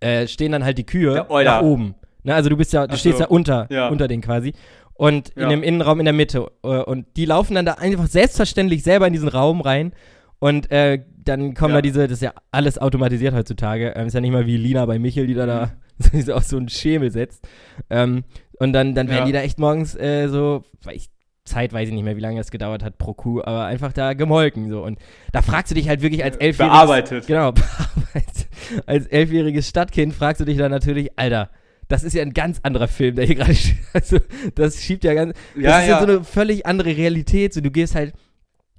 [0.00, 1.56] äh, stehen dann halt die Kühe Der Euler.
[1.56, 1.94] nach oben.
[2.24, 3.24] Ne, also du bist ja, du Ach stehst so.
[3.24, 3.88] ja unter, Ja.
[3.88, 4.52] unter denen quasi.
[4.94, 5.48] Und in Ja.
[5.48, 6.46] dem Innenraum in der Mitte.
[6.64, 9.92] Äh, Und die laufen dann da einfach selbstverständlich selber in diesen Raum rein.
[10.40, 11.78] Und äh, dann kommen Ja.
[11.78, 13.92] da diese, das ist ja alles automatisiert heutzutage.
[13.96, 15.70] Ähm, ist ja nicht mal wie Lina bei Michel, die da, da
[16.24, 17.46] so auf so einen Schemel setzt.
[17.90, 18.24] Ähm,
[18.58, 19.24] und dann, dann werden Ja.
[19.26, 21.08] die da echt morgens äh, so, weil ich,
[21.48, 24.12] Zeit weiß ich nicht mehr, wie lange das gedauert hat pro Kuh, aber einfach da
[24.14, 24.82] gemolken so.
[24.84, 24.98] Und
[25.32, 27.26] da fragst du dich halt wirklich als elfjähriges Bearbeitet.
[27.26, 28.46] Genau, bearbeitet.
[28.86, 31.50] als elfjähriges Stadtkind fragst du dich dann natürlich, Alter,
[31.88, 33.56] das ist ja ein ganz anderer Film, der hier gerade,
[33.94, 34.18] also
[34.54, 36.06] das schiebt ja ganz, das Ja, ist ja ja.
[36.06, 37.54] so eine völlig andere Realität.
[37.54, 38.12] So, du gehst halt,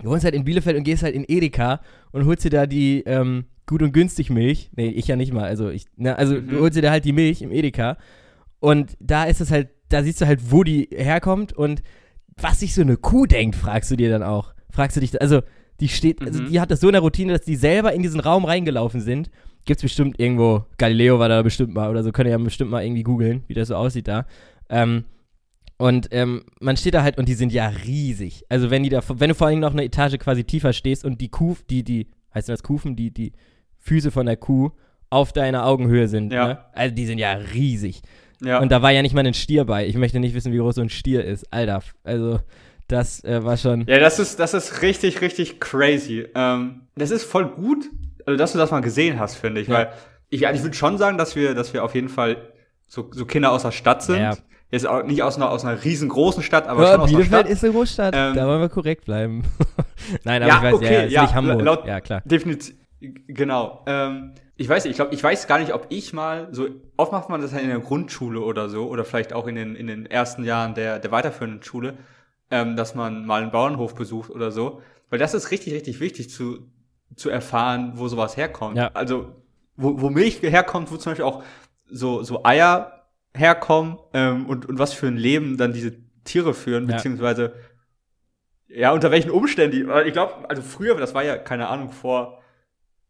[0.01, 3.03] du wohnst halt in Bielefeld und gehst halt in Edeka und holst dir da die
[3.05, 4.69] ähm, gut und günstig Milch.
[4.75, 5.45] Nee, ich ja nicht mal.
[5.45, 6.47] Also ich, ne, also Mhm.
[6.49, 7.97] du holst dir da halt die Milch im Edeka
[8.59, 11.81] und da ist es halt, da siehst du halt, wo die herkommt und
[12.41, 14.53] was sich so eine Kuh denkt, fragst du dir dann auch.
[14.71, 15.41] Fragst du dich, also
[15.79, 16.49] die steht, also Mhm.
[16.49, 19.29] die hat das so in der Routine, dass die selber in diesen Raum reingelaufen sind.
[19.65, 22.83] Gibt's bestimmt irgendwo, Galileo war da bestimmt mal oder so, könnt ihr ja bestimmt mal
[22.83, 24.25] irgendwie googeln, wie das so aussieht da.
[24.69, 25.03] Ähm,
[25.77, 28.43] und ähm, man steht da halt und die sind ja riesig.
[28.49, 31.21] Also wenn die da, wenn du vor allem noch eine Etage quasi tiefer stehst und
[31.21, 33.31] die Kuh, die, die, heißt das Kufen, die, die
[33.79, 34.71] Füße von der Kuh
[35.09, 36.47] auf deiner Augenhöhe sind, Ja.
[36.47, 36.59] ne?
[36.73, 38.01] Also die sind ja riesig.
[38.41, 38.59] Ja.
[38.59, 39.85] Und da war ja nicht mal ein Stier bei.
[39.87, 41.51] Ich möchte nicht wissen, wie groß so ein Stier ist.
[41.51, 42.39] Alter, also
[42.87, 43.85] das äh, war schon.
[43.87, 46.25] Ja, das ist, das ist richtig, richtig crazy.
[46.35, 47.85] Ähm, das ist voll gut,
[48.25, 49.67] also, dass du das mal gesehen hast, finde ich.
[49.67, 49.73] Ja.
[49.75, 49.93] Weil
[50.29, 52.37] ich, ich würde schon sagen, dass wir, dass wir auf jeden Fall
[52.87, 54.19] so, so Kinder aus der Stadt sind.
[54.19, 54.35] Ja.
[54.71, 57.41] Jetzt auch nicht aus einer, aus einer riesengroßen Stadt, aber Ja, schon aus einer Bielefeld
[57.47, 57.51] Stadt.
[57.51, 58.13] ist eine Großstadt.
[58.15, 59.43] Ähm, da wollen wir korrekt bleiben.
[60.23, 61.61] Nein, aber Ja, ich weiß, okay, ja, ist ja, nicht Hamburg.
[61.63, 62.21] laut- ja, klar.
[62.25, 62.75] Definitiv,
[63.27, 63.83] genau.
[63.87, 66.67] Ähm, ich weiß nicht, ich glaube, ich weiß gar nicht, ob ich mal, so
[66.97, 69.73] oft macht man das halt in der Grundschule oder so, oder vielleicht auch in den,
[69.73, 71.97] in den ersten Jahren der, der weiterführenden Schule,
[72.51, 74.81] ähm, dass man mal einen Bauernhof besucht oder so.
[75.09, 76.69] Weil das ist richtig, richtig wichtig zu,
[77.15, 78.75] zu erfahren, wo sowas herkommt.
[78.75, 78.91] Ja.
[78.93, 79.33] Also,
[79.77, 81.41] wo, wo Milch herkommt, wo zum Beispiel auch
[81.89, 85.93] so, so Eier herkommen ähm, und, und was für ein Leben dann diese
[86.25, 86.97] Tiere führen, Ja.
[86.97, 87.53] beziehungsweise
[88.67, 90.07] ja, unter welchen Umständen die.
[90.07, 92.38] Ich glaube, also früher, das war ja, keine Ahnung, vor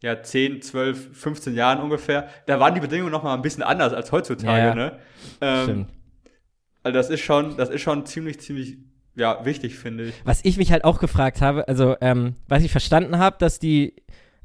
[0.02, 3.94] ja, 10, 12, 15 Jahren ungefähr, da waren die Bedingungen noch mal ein bisschen anders
[3.94, 5.00] als heutzutage, Ja, ne?
[5.42, 5.90] Ähm, Stimmt.
[6.84, 8.78] also das ist schon, das ist schon ziemlich, ziemlich,
[9.16, 10.16] ja, wichtig, finde ich.
[10.24, 13.96] Was ich mich halt auch gefragt habe, also, ähm, was ich verstanden habe, dass die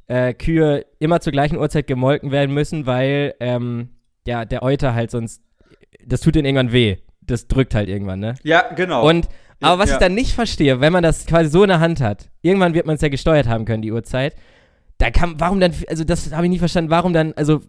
[0.08, 3.90] äh, Kühe immer zur gleichen Uhrzeit gemolken werden müssen, weil, ähm,
[4.26, 5.40] ja, der Euter halt sonst,
[6.04, 6.96] das tut denen irgendwann weh.
[7.22, 8.34] Das drückt halt irgendwann, ne?
[8.42, 9.08] Ja, genau.
[9.08, 9.28] Und,
[9.62, 9.96] aber was Ja.
[9.96, 12.84] ich dann nicht verstehe, wenn man das quasi so in der Hand hat, irgendwann wird
[12.86, 14.34] man es ja gesteuert haben können, die Uhrzeit,
[14.98, 17.60] da kann, warum dann, also das habe ich nie verstanden, warum dann, also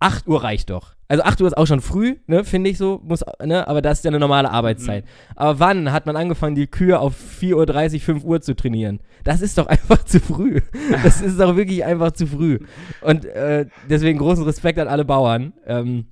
[0.00, 0.94] 8 Uhr reicht doch.
[1.08, 3.98] Also 8 Uhr ist auch schon früh, ne, finde ich so, muss, ne, aber das
[3.98, 5.04] ist ja eine normale Arbeitszeit.
[5.34, 9.00] Aber wann hat man angefangen, die Kühe auf 4.30 Uhr, 5 Uhr zu trainieren?
[9.24, 10.60] Das ist doch einfach zu früh.
[11.02, 12.58] Das ist doch wirklich einfach zu früh.
[13.00, 15.54] Und äh, deswegen großen Respekt an alle Bauern.
[15.66, 16.06] Ähm,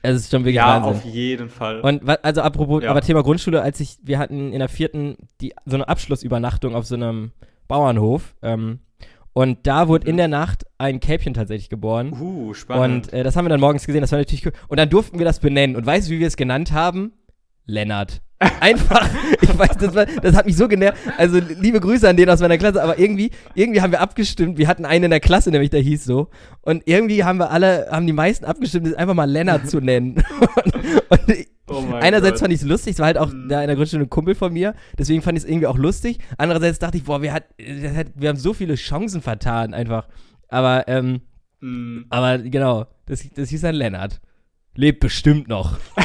[0.00, 0.92] es ist schon wirklich ja, Wahnsinn.
[0.94, 1.80] auf jeden Fall.
[1.80, 2.90] Und also apropos, Ja.
[2.90, 6.86] aber Thema Grundschule, als ich, wir hatten in der vierten die, so eine Abschlussübernachtung auf
[6.86, 7.32] so einem
[7.68, 8.34] Bauernhof.
[8.42, 8.78] Ähm,
[9.38, 12.12] und da wurde in der Nacht ein Kälbchen tatsächlich geboren.
[12.12, 13.06] uh, spannend.
[13.06, 14.52] Und äh, das haben wir dann morgens gesehen, das war natürlich cool.
[14.66, 15.76] Und dann durften wir das benennen.
[15.76, 17.12] Und weißt du, wie wir es genannt haben?
[17.64, 18.20] Lennart.
[18.60, 19.08] Einfach,
[19.40, 20.96] ich weiß, das, war, das hat mich so genervt.
[21.16, 24.58] Also liebe Grüße an den aus meiner Klasse, aber irgendwie, irgendwie haben wir abgestimmt.
[24.58, 26.28] Wir hatten einen in der Klasse, nämlich der hieß so.
[26.62, 30.22] Und irgendwie haben wir alle, haben die meisten abgestimmt, das einfach mal Lennart zu nennen.
[31.08, 32.40] und, und oh Einerseits Gott.
[32.40, 33.48] fand ich es lustig, es war halt auch Mhm.
[33.48, 36.18] da in der Grundschule ein Kumpel von mir, deswegen fand ich es irgendwie auch lustig.
[36.36, 37.44] Andererseits dachte ich, boah, wir, hat,
[37.96, 40.06] hat, wir haben so viele Chancen vertan einfach.
[40.48, 41.22] Aber, ähm,
[41.60, 42.02] Mm.
[42.08, 44.20] aber genau, das, das hieß dann Lennart.
[44.74, 45.78] Lebt bestimmt noch.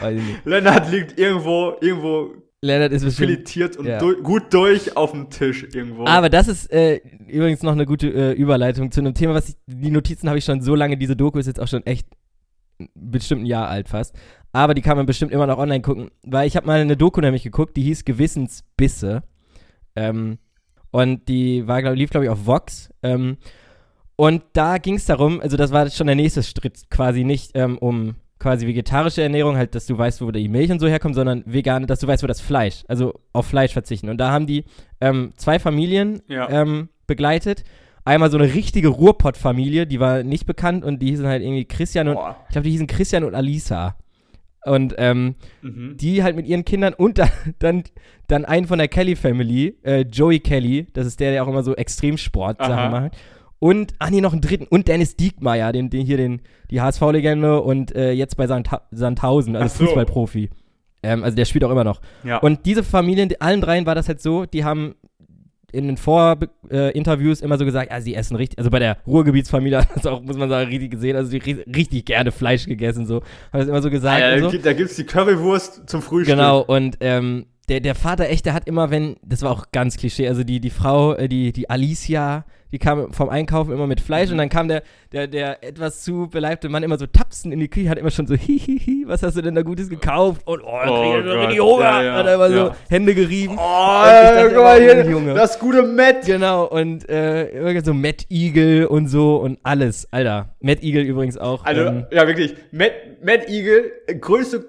[0.00, 0.44] Weiß ich nicht.
[0.44, 3.30] Lennart liegt irgendwo, irgendwo Lennart ist bestimmt.
[3.30, 3.98] filetiert und ja.
[3.98, 6.06] du gut durch auf dem Tisch irgendwo.
[6.06, 9.56] Aber das ist äh, übrigens noch eine gute äh, Überleitung zu einem Thema, was ich,
[9.66, 12.06] die Notizen habe ich schon so lange, diese Doku ist jetzt auch schon echt
[12.94, 14.14] bestimmt ein Jahr alt fast.
[14.52, 17.20] Aber die kann man bestimmt immer noch online gucken, weil ich habe mal eine Doku
[17.20, 19.22] nämlich geguckt, die hieß Gewissensbisse.
[19.94, 20.38] Ähm,
[20.90, 22.90] und die war, glaub, lief, glaube ich, auf Vox.
[23.02, 23.36] Ähm,
[24.16, 27.78] und da ging es darum, also das war schon der nächste Schritt, quasi nicht ähm,
[27.78, 31.42] um quasi vegetarische Ernährung, halt, dass du weißt, wo die Milch und so herkommt, sondern
[31.46, 34.08] vegane, dass du weißt, wo das Fleisch, also auf Fleisch verzichten.
[34.10, 34.64] Und da haben die
[35.00, 36.48] ähm, zwei Familien Ja.
[36.50, 37.64] ähm, begleitet.
[38.04, 42.08] Einmal so eine richtige Ruhrpott-Familie, die war nicht bekannt und die hießen halt irgendwie Christian
[42.08, 42.36] und, Boah.
[42.48, 43.96] ich glaube, die hießen Christian und Alisa.
[44.64, 45.96] Und ähm, Mhm.
[45.96, 47.84] die halt mit ihren Kindern und dann, dann,
[48.28, 51.62] dann einen von der Kelly Family, äh, Joey Kelly, das ist der, der auch immer
[51.62, 51.74] so.
[51.74, 53.16] Extremsport-Sachen macht.
[53.58, 54.66] Und, ach nee, noch einen dritten.
[54.68, 59.56] Und Dennis Diekmeyer, den, den hier, den, die HSV-Legende und äh, jetzt bei Sandha Sandhausen,
[59.56, 59.84] also so.
[59.86, 60.50] Fußballprofi.
[61.02, 62.00] Ähm, also der spielt auch immer noch.
[62.24, 62.38] Ja.
[62.38, 64.94] Und diese Familien, allen dreien war das halt so, die haben
[65.72, 69.78] in den Vorinterviews äh, immer so gesagt, ja, sie essen richtig, also bei der Ruhrgebietsfamilie
[69.80, 73.06] hat das auch, muss man sagen, richtig gesehen, also die ri- richtig gerne Fleisch gegessen,
[73.06, 73.16] so.
[73.52, 74.22] Haben das immer so gesagt.
[74.22, 74.50] Ah, ja, so.
[74.50, 76.34] gibt- da gibt's die Currywurst zum Frühstück.
[76.36, 79.96] Genau, und ähm, der, der Vater echt, der hat immer, wenn, das war auch ganz
[79.96, 82.44] Klischee, also die, die Frau, äh, die, die Alicia,
[82.76, 86.28] die kam vom Einkaufen immer mit Fleisch und dann kam der, der, der etwas zu
[86.28, 89.34] beleibte Mann immer so tapsen in die Küche, hat immer schon so, hihihi, was hast
[89.34, 90.42] du denn da Gutes gekauft?
[90.44, 91.84] Und oh, da Oh krieg ich so richtig Hunger.
[91.84, 92.76] ja, ja, hat er immer so ja.
[92.90, 93.54] Hände gerieben.
[93.56, 95.32] Oh, dachte guck mal immer, hier, Junge.
[95.32, 96.26] das gute Matt.
[96.26, 100.54] Genau, und äh, so Matt Eagle und so und alles, Alter.
[100.60, 101.64] Matt Eagle übrigens auch.
[101.64, 102.56] Also, ähm, ja, wirklich.
[102.72, 104.66] Matt, Matt Eagle, größte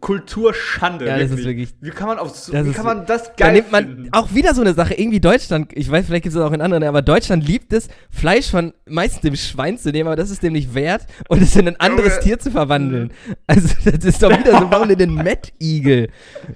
[0.00, 1.06] Kulturschande.
[1.06, 1.38] Ja, das wirklich.
[1.40, 3.72] ist wirklich- Wie kann man auf so, das wie kann man das Da geil nimmt
[3.72, 4.08] man finden?
[4.12, 6.60] auch wieder so eine Sache, irgendwie Deutschland, ich weiß, vielleicht gibt es das auch in
[6.60, 10.42] anderen, aber Deutschland liebt es, Fleisch von meistens dem Schwein zu nehmen, aber das ist
[10.42, 12.20] dem nicht wert und es in ein anderes.
[12.20, 13.12] Tier zu verwandeln.
[13.46, 15.14] Also das ist doch wieder so, warum denn den
[15.60, 16.08] Eagle?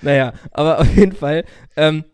[0.03, 1.45] Naja, aber auf jeden Fall
[1.77, 2.05] ähm,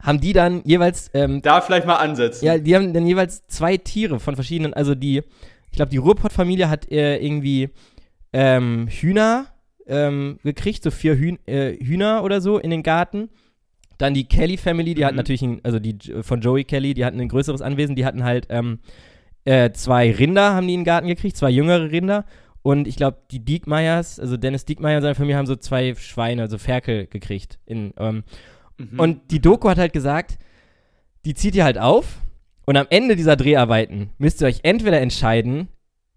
[0.00, 2.44] haben die dann jeweils, ähm, Da vielleicht mal ansetzen.
[2.44, 5.22] ja, die haben dann jeweils zwei Tiere von verschiedenen, also die,
[5.70, 7.70] ich glaube, die Ruhrpott-Familie hat äh, irgendwie
[8.32, 9.46] ähm, Hühner
[9.86, 13.28] ähm, gekriegt, so vier Hühn, äh, Hühner oder so in den Garten.
[13.98, 15.16] Dann die Kelly Family, die hat Mhm.
[15.18, 18.46] natürlich, ein, also die von Joey Kelly, die hatten ein größeres Anwesen, die hatten halt
[18.50, 18.80] ähm,
[19.44, 22.24] äh, zwei Rinder, haben die in den Garten gekriegt, zwei jüngere Rinder.
[22.62, 26.42] Und ich glaube, die Diekmeyers, also Dennis Diekmeyer und seine Familie haben so zwei Schweine,
[26.42, 27.58] also Ferkel gekriegt.
[27.66, 28.24] In, ähm,
[28.78, 28.98] Mhm.
[28.98, 30.38] und die Doku hat halt gesagt,
[31.24, 32.18] die zieht ihr halt auf
[32.66, 35.68] und am Ende dieser Dreharbeiten müsst ihr euch entweder entscheiden,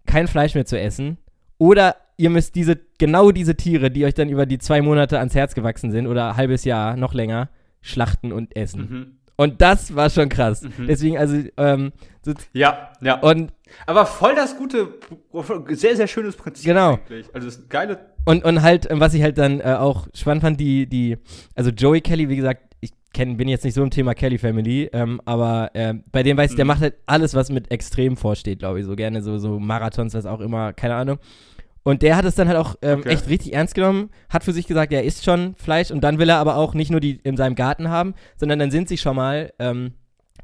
[0.06, 1.18] kein Fleisch mehr zu essen
[1.58, 5.34] oder ihr müsst diese, genau diese Tiere, die euch dann über die zwei Monate ans
[5.34, 7.48] Herz gewachsen sind oder ein halbes Jahr, noch länger,
[7.80, 8.80] schlachten und essen.
[8.80, 9.06] Mhm.
[9.36, 10.66] Und das war schon krass.
[10.78, 13.20] Deswegen, also, ähm, so, Ja, ja.
[13.20, 13.52] und,
[13.86, 14.88] Aber voll das gute,
[15.68, 16.94] sehr, sehr schönes Prinzip Genau.
[16.94, 17.26] eigentlich.
[17.32, 18.00] Also das geile.
[18.24, 21.18] und, und halt, ähm, was ich halt dann äh, auch spannend fand, die, die,
[21.54, 24.90] also Joey Kelly, wie gesagt, ich kenn, bin jetzt nicht so im Thema Kelly Family,
[24.92, 26.68] ähm, aber äh, bei dem weiß ich, der Mhm.
[26.68, 30.26] macht halt alles, was mit extrem vorsteht, glaube ich, so gerne, so, so Marathons, was
[30.26, 31.18] auch immer, keine Ahnung.
[31.84, 33.08] Und der hat es dann halt auch ähm, Okay.
[33.10, 36.28] echt richtig ernst genommen, hat für sich gesagt, er isst schon Fleisch und dann will
[36.28, 39.16] er aber auch nicht nur die in seinem Garten haben, sondern dann sind sie schon
[39.16, 39.92] mal, ähm,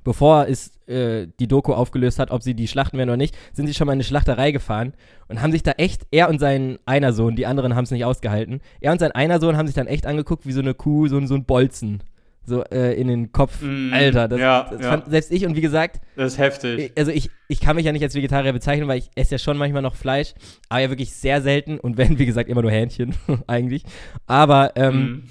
[0.04, 3.66] bevor es äh, die Doku aufgelöst hat, ob sie die schlachten werden oder nicht, sind
[3.66, 4.94] sie schon mal in eine Schlachterei gefahren
[5.28, 8.04] und haben sich da echt, er und sein einer Sohn, die anderen haben es nicht
[8.04, 11.08] ausgehalten, er und sein einer Sohn haben sich dann echt angeguckt, wie so eine Kuh,
[11.08, 12.02] so, so ein Bolzen,
[12.46, 13.61] so äh, in den Kopf.
[13.62, 14.88] Mm, Alter, das, ja, das ja.
[14.90, 16.78] fand selbst ich und wie gesagt, Das ist heftig.
[16.80, 19.38] ich- also ich, ich kann mich ja nicht als Vegetarier bezeichnen, weil ich esse ja
[19.38, 20.35] schon manchmal noch Fleisch,
[20.68, 23.14] aber ja wirklich sehr selten und wenn, wie gesagt, immer nur Hähnchen
[23.46, 23.85] eigentlich.
[24.26, 25.22] Aber ähm, Mhm.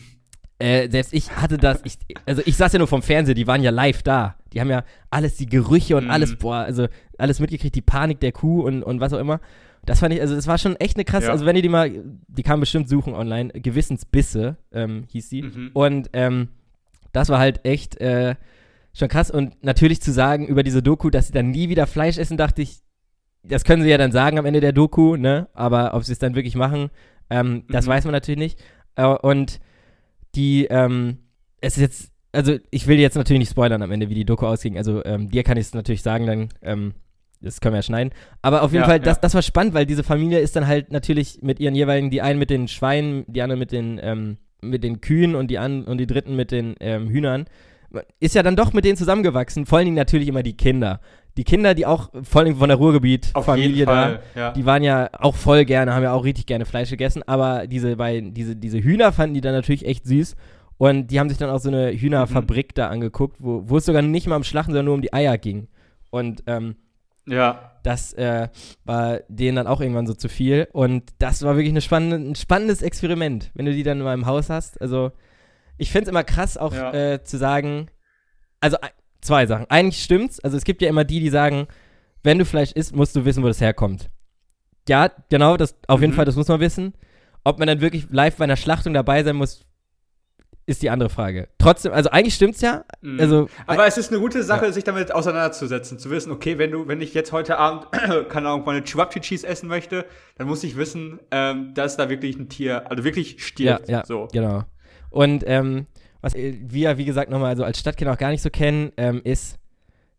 [0.59, 3.61] äh, selbst ich hatte das, ich, also ich saß ja nur vom Fernseher, die waren
[3.63, 4.35] ja live da.
[4.53, 6.11] Die haben ja alles, die Gerüche und Mhm.
[6.11, 9.39] alles, boah, also alles mitgekriegt, die Panik der Kuh und, und was auch immer.
[9.85, 11.31] Das fand ich, also das war schon echt eine krasse, Ja.
[11.33, 11.91] also wenn ihr die mal,
[12.27, 15.41] die kann man bestimmt suchen online, Gewissensbisse ähm, hieß sie.
[15.41, 15.71] Mhm.
[15.73, 16.47] Und ähm,
[17.13, 18.35] das war halt echt äh,
[18.93, 19.31] schon krass.
[19.31, 22.61] Und natürlich zu sagen über diese Doku, dass sie dann nie wieder Fleisch essen, dachte
[22.61, 22.81] ich,
[23.43, 25.47] das können sie ja dann sagen am Ende der Doku, ne?
[25.53, 26.89] Aber ob sie es dann wirklich machen,
[27.29, 27.89] ähm, das Mhm.
[27.89, 28.59] weiß man natürlich nicht.
[28.95, 29.59] Äh, und
[30.35, 31.19] die, ähm,
[31.61, 34.45] es ist jetzt, also ich will jetzt natürlich nicht spoilern am Ende, wie die Doku
[34.45, 34.77] ausging.
[34.77, 36.93] Also ähm, dir kann ich es natürlich sagen, dann, ähm,
[37.41, 38.13] das können wir ja schneiden.
[38.41, 39.21] Aber auf jeden Ja, Fall, das, ja.
[39.21, 42.39] das war spannend, weil diese Familie ist dann halt natürlich mit ihren jeweiligen, die einen
[42.39, 44.37] mit den Schweinen, die anderen mit den, ähm,
[44.69, 47.45] mit den Kühen und die, an, und die dritten mit den ähm, Hühnern.
[48.19, 50.99] Ist ja dann doch mit denen zusammengewachsen, vor allen Dingen natürlich immer die Kinder.
[51.37, 54.19] Die Kinder, die auch vor allen Dingen von der Auf Ruhrgebiet-Familie jeden da.
[54.35, 54.51] Ja.
[54.51, 57.95] die waren ja auch voll gerne, haben ja auch richtig gerne Fleisch gegessen, aber diese
[57.95, 60.35] beiden, diese, diese Hühner fanden die dann natürlich echt süß.
[60.77, 64.01] Und die haben sich dann auch so eine Hühnerfabrik da angeguckt, wo, wo es sogar
[64.01, 65.67] nicht mal um Schlachten, sondern nur um die Eier ging.
[66.09, 66.75] Und ähm,
[67.25, 67.72] ja.
[67.83, 68.47] Das äh,
[68.85, 70.67] war denen dann auch irgendwann so zu viel.
[70.73, 74.25] Und das war wirklich eine spannende, ein spannendes Experiment, wenn du die dann mal im
[74.25, 74.81] Haus hast.
[74.81, 75.11] Also,
[75.77, 76.93] ich finde es immer krass, auch Ja.
[76.93, 77.87] äh, zu sagen,
[78.61, 78.91] also ei-
[79.21, 79.65] zwei Sachen.
[79.69, 80.39] Eigentlich stimmt's.
[80.39, 81.67] Also, es gibt ja immer die, die sagen,
[82.23, 84.09] wenn du Fleisch isst, musst du wissen, wo das herkommt.
[84.87, 86.15] Ja, genau, das auf jeden Mhm.
[86.17, 86.93] Fall, das muss man wissen.
[87.43, 89.65] Ob man dann wirklich live bei einer Schlachtung dabei sein muss,
[90.65, 91.49] ist die andere Frage.
[91.57, 92.85] Trotzdem, also eigentlich stimmt's ja.
[93.01, 93.19] Mhm.
[93.19, 96.87] Also, Aber es ist eine gute Sache, sich damit auseinanderzusetzen, zu wissen, okay, wenn du,
[96.87, 97.91] wenn ich jetzt heute Abend,
[98.29, 100.05] keine Ahnung, meine Chewabchi-Cheese essen möchte,
[100.37, 103.89] dann muss ich wissen, ähm, dass da wirklich ein Tier, also wirklich stirbt.
[103.89, 104.27] Ja, ja, So.
[104.31, 104.63] genau.
[105.09, 105.85] Und ähm,
[106.21, 109.59] was wir, wie gesagt, nochmal so als Stadtkind auch gar nicht so kennen, ähm, ist,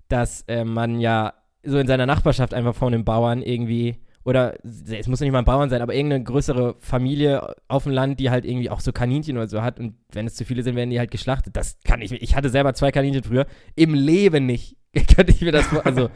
[0.08, 1.32] dass äh, man ja
[1.64, 5.44] so in seiner Nachbarschaft einfach von einem Bauern irgendwie, oder es muss nicht mal ein
[5.44, 9.36] Bauern sein, aber irgendeine größere Familie auf dem Land, die halt irgendwie auch so Kaninchen
[9.36, 11.56] oder so hat und wenn es zu viele sind, werden die halt geschlachtet.
[11.56, 14.76] Das kann ich, ich hatte selber zwei Kaninchen früher, im Leben nicht.
[15.14, 16.08] Könnte ich mir das vor, also,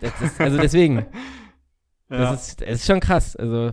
[0.00, 1.06] das ist, also deswegen,
[2.10, 2.18] Ja.
[2.18, 3.36] das, ist, das ist schon krass.
[3.36, 3.72] Also,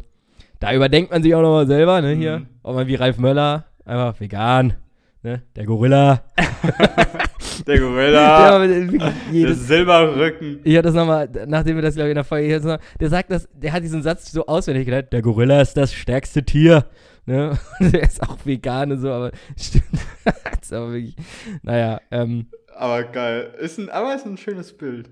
[0.59, 2.39] da überdenkt man sich auch nochmal selber, ne, hier.
[2.39, 2.47] Mhm.
[2.63, 4.75] Ob man wie Ralf Möller, einfach vegan,
[5.23, 6.23] ne, der Gorilla.
[7.67, 10.59] Der Gorilla, Der, jedes, Silberrücken.
[10.63, 13.31] ich hatte das nochmal, nachdem wir das, glaube ich, in der Folge, noch, der sagt
[13.31, 16.85] das, der hat diesen Satz so auswendig gelernt, der Gorilla ist das stärkste Tier.
[17.25, 17.57] Ne?
[17.79, 19.85] Und der ist auch vegan und so, aber stimmt.
[20.23, 21.15] das ist aber wirklich,
[21.61, 23.53] naja, ähm, Aber geil.
[23.59, 25.09] Ist ein, aber ist ein schönes Bild.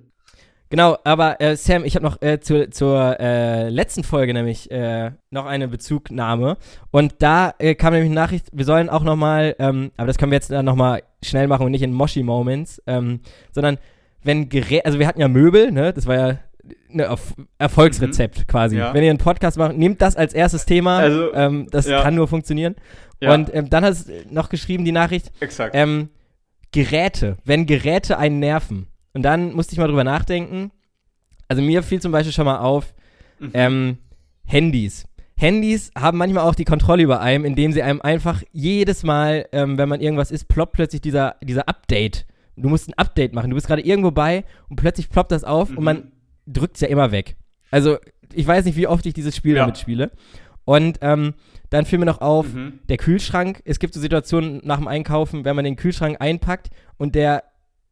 [0.70, 5.12] Genau, aber äh, Sam, ich habe noch äh, zur, zur äh, letzten Folge nämlich äh,
[5.32, 6.58] noch eine Bezugnahme.
[6.92, 10.18] Und da äh, kam nämlich eine Nachricht, wir sollen auch noch mal, ähm, aber das
[10.20, 13.80] können wir jetzt dann noch mal schnell machen und nicht in Moshi-Moments, ähm, sondern
[14.24, 16.40] wenn Gerät, also wir hatten ja Möbel, ne, das war ja
[16.94, 18.78] ein Erf Erfolgsrezept quasi.
[18.78, 18.94] Ja.
[18.94, 22.02] Wenn ihr einen Podcast macht, nehmt das als erstes Thema, Also, ähm, das ja.
[22.04, 22.76] kann nur funktionieren.
[23.22, 25.74] Ja, Und ähm, dann hat es noch geschrieben, die Nachricht, exakt.
[25.76, 26.10] ähm,
[26.72, 28.88] Geräte, wenn Geräte einen nerven.
[29.14, 30.72] Und dann musste ich mal drüber nachdenken.
[31.48, 32.94] Also mir fiel zum Beispiel schon mal auf,
[33.40, 33.52] Mhm.
[33.54, 33.98] ähm,
[34.46, 35.06] Handys.
[35.38, 39.78] Handys haben manchmal auch die Kontrolle über einem, indem sie einem einfach jedes Mal, ähm,
[39.78, 42.26] wenn man irgendwas ist, ploppt plötzlich dieser, dieser Update.
[42.58, 43.50] Du musst ein Update machen.
[43.50, 45.84] Du bist gerade irgendwo bei und plötzlich ploppt das auf und Mhm.
[45.86, 46.12] man
[46.46, 47.38] drückt es ja immer weg.
[47.72, 47.98] Also
[48.34, 49.62] ich weiß nicht, wie oft ich dieses Spiel Ja.
[49.62, 50.12] damit spiele.
[50.66, 51.34] Und ähm,
[51.70, 52.80] dann fiel mir noch auf, Mhm.
[52.90, 57.16] der Kühlschrank, es gibt so Situationen nach dem Einkaufen, wenn man den Kühlschrank einpackt und
[57.16, 57.44] der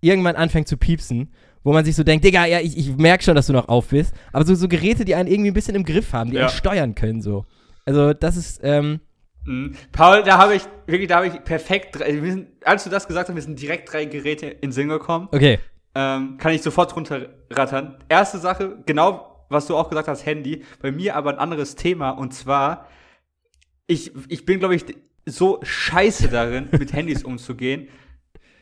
[0.01, 1.33] irgendwann anfängt zu piepsen,
[1.63, 3.87] wo man sich so denkt, Digga, ja, ich, ich merke schon, dass du noch auf
[3.89, 4.13] bist.
[4.31, 6.43] Aber so, so Geräte, die einen irgendwie ein bisschen im Griff haben, die Ja.
[6.47, 7.45] einen steuern können, so.
[7.85, 8.99] Also, das ist, ähm,
[9.45, 9.75] Mhm.
[9.93, 13.29] Paul, da habe ich, wirklich, da habe ich perfekt, wir sind, als du das gesagt
[13.29, 15.29] hast, mir sind direkt drei Geräte in den Sinn gekommen.
[15.31, 15.59] okay.
[15.95, 17.95] ähm, kann ich sofort runterrattern.
[18.09, 20.63] Erste Sache, genau was du auch gesagt hast, Handy.
[20.81, 22.87] Bei mir aber ein anderes Thema und zwar,
[23.87, 24.83] ich, ich bin, glaube ich,
[25.25, 27.87] so scheiße darin, mit Handys umzugehen.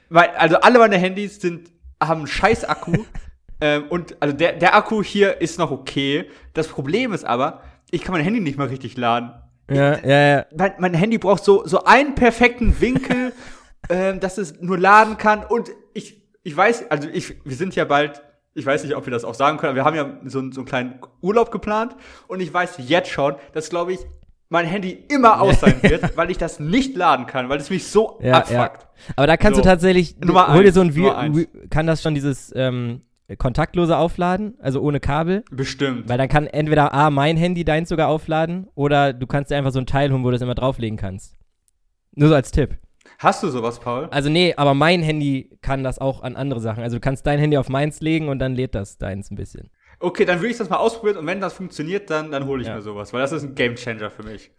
[0.09, 2.93] Weil, also alle meine Handys sind, haben einen scheiß Akku.
[3.61, 6.29] ähm, und also der, der Akku hier ist noch okay.
[6.53, 9.31] Das Problem ist aber, ich kann mein Handy nicht mal richtig laden.
[9.69, 10.45] Ja, ja, ja.
[10.55, 13.33] Mein, mein Handy braucht so, so einen perfekten Winkel,
[13.89, 15.43] ähm, dass es nur laden kann.
[15.43, 18.21] Und ich, ich weiß, also ich, wir sind ja bald,
[18.53, 20.51] ich weiß nicht, ob wir das auch sagen können, aber wir haben ja so, einen-
[20.51, 21.95] so einen kleinen Urlaub geplant.
[22.27, 23.99] Und ich weiß jetzt schon, dass, glaube ich,
[24.55, 27.87] mein Handy immer aus sein wird, weil ich das nicht laden kann, weil es mich
[27.87, 28.53] so Ja, abfuckt.
[28.53, 28.71] ja.
[29.15, 29.61] Aber da kannst So.
[29.61, 31.47] du tatsächlich, du, Nummer hol dir eins, so ein, Nummer eins.
[31.69, 33.01] Kann das schon dieses ähm,
[33.37, 35.43] kontaktlose aufladen, also ohne Kabel?
[35.51, 36.07] Bestimmt.
[36.07, 39.71] Weil dann kann entweder A, mein Handy deins sogar aufladen oder du kannst dir einfach
[39.71, 41.35] so ein Teil holen, wo du das immer drauflegen kannst.
[42.13, 42.77] Nur so als Tipp.
[43.19, 44.07] Hast du sowas, Paul?
[44.11, 46.83] Also nee, aber mein Handy kann das auch an andere Sachen.
[46.83, 49.69] Also du kannst dein Handy auf meins legen und dann lädt das deins ein bisschen.
[50.05, 52.67] Okay, dann würde ich das mal ausprobieren und wenn das funktioniert, dann, dann hole ich
[52.67, 52.75] Ja.
[52.75, 54.51] mir sowas, weil das ist ein Gamechanger für mich.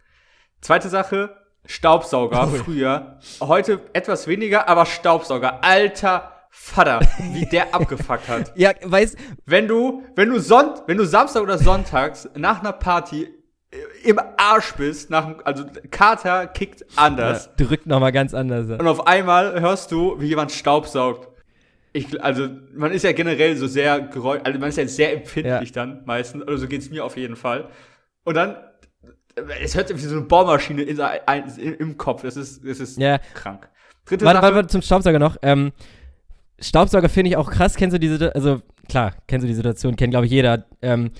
[0.61, 1.35] Zweite Sache,
[1.65, 3.19] Staubsauger früher.
[3.41, 5.63] Heute etwas weniger, aber Staubsauger.
[5.63, 6.99] Alter Vater,
[7.33, 8.51] wie der abgefuckt hat.
[8.55, 13.29] Ja, weißt Wenn du, wenn du Sonn, wenn du Samstag oder Sonntags nach einer Party
[13.69, 17.49] äh, im Arsch bist, nach, also Kater kickt anders.
[17.57, 18.69] drückt nochmal ganz anders.
[18.79, 21.26] Und auf einmal hörst du, wie jemand Staubsaugt.
[21.97, 25.71] Ich, also, man ist ja generell so sehr geräusch, also man ist ja sehr empfindlich
[25.71, 27.69] dann meistens, oder so geht's mir auf jeden Fall.
[28.23, 28.55] Und dann,
[29.63, 30.99] es hört sich wie so eine Bohrmaschine in,
[31.57, 32.21] in, im Kopf.
[32.21, 33.17] Das ist, das ist Ja.
[33.33, 33.67] krank.
[34.05, 34.43] Dritte Warte, Sache.
[34.43, 35.37] warte, warte, zum Staubsauger noch.
[35.41, 35.71] Ähm,
[36.59, 37.75] Staubsauger finde ich auch krass.
[37.75, 40.65] Kennst du diese, also klar, kennst du die Situation, kennt glaube ich jeder.
[40.81, 41.11] Ähm,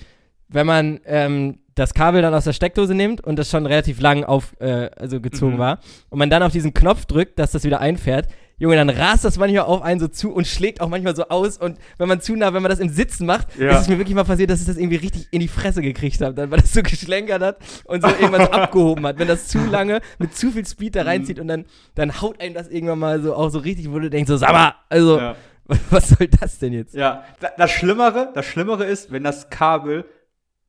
[0.48, 4.24] wenn man ähm, das Kabel dann aus der Steckdose nimmt und das schon relativ lang
[4.24, 5.58] auf, äh, also gezogen Mhm.
[5.58, 5.78] war
[6.10, 8.26] und man dann auf diesen Knopf drückt, dass das wieder einfährt,
[8.60, 11.58] Junge, dann rast das manchmal auf einen so zu und schlägt auch manchmal so aus
[11.58, 13.70] und wenn man zu nah, wenn man das im Sitzen macht, Ja.
[13.72, 16.20] ist es mir wirklich mal passiert, dass ich das irgendwie richtig in die Fresse gekriegt
[16.20, 19.18] habe, dann weil das so geschlenkert hat und so irgendwann so abgehoben hat.
[19.18, 20.98] Wenn das zu lange mit zu viel Speed Mhm.
[20.98, 23.98] da reinzieht und dann, dann haut einem das irgendwann mal so auch so richtig, wo
[24.00, 25.36] du denkst, so, sag mal, also, ja.
[25.90, 26.94] was soll das denn jetzt?
[26.94, 30.04] Ja, da- das Schlimmere, das Schlimmere ist, wenn das Kabel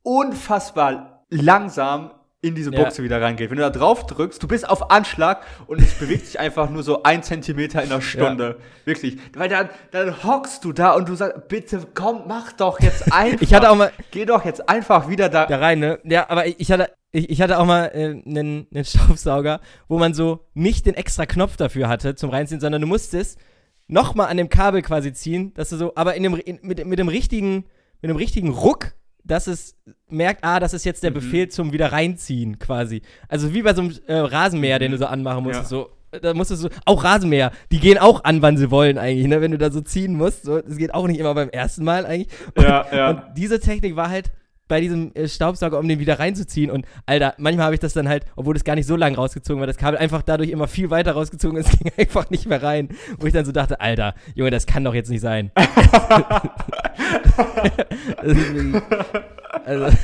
[0.02, 2.10] unfassbar langsam
[2.42, 2.82] in diese Ja.
[2.84, 3.50] Buchse wieder reingeht.
[3.50, 6.82] Wenn du da drauf drückst, du bist auf Anschlag und es bewegt sich einfach nur
[6.82, 8.58] so ein Zentimeter in der Stunde.
[8.86, 9.18] Wirklich.
[9.34, 13.42] Weil dann, dann hockst du da und du sagst, bitte komm, mach doch jetzt einfach.
[13.42, 15.46] Ich hatte auch mal, Geh doch jetzt einfach wieder da.
[15.46, 15.98] da rein, ne?
[16.04, 19.98] Ja, aber ich, ich hatte, ich, ich hatte auch mal äh, einen, einen Staubsauger, wo
[19.98, 23.38] man so nicht den extra Knopf dafür hatte zum Reinziehen, sondern du musstest
[23.86, 26.98] nochmal an dem Kabel quasi ziehen, dass du so, aber in dem, in, mit, mit
[26.98, 27.64] dem richtigen,
[28.00, 28.92] mit dem richtigen Ruck,
[29.30, 29.76] dass es
[30.08, 31.14] merkt, ah, das ist jetzt der Mhm.
[31.14, 33.02] Befehl zum wieder reinziehen quasi.
[33.28, 35.78] Also wie bei so einem äh, Rasenmäher, den du so anmachen musstest, Ja.
[35.78, 35.90] so.
[36.22, 39.40] Da musstest du, auch Rasenmäher, die gehen auch an, wann sie wollen eigentlich, ne?
[39.40, 42.04] Wenn du da so ziehen musst, so, das geht auch nicht immer beim ersten Mal
[42.04, 42.26] eigentlich.
[42.60, 43.10] Ja, ja.
[43.10, 44.32] Und diese Technik war halt
[44.66, 46.68] bei diesem äh, Staubsauger, um den wieder reinzuziehen.
[46.70, 49.60] Und Alter, manchmal habe ich das dann halt, obwohl es gar nicht so lang rausgezogen
[49.60, 52.60] war, das Kabel einfach dadurch immer viel weiter rausgezogen und es ging einfach nicht mehr
[52.62, 52.88] rein.
[53.20, 55.52] Wo ich dann so dachte, Alter, Junge, das kann doch jetzt nicht sein.
[58.22, 58.82] ist wirklich,
[59.64, 59.96] also,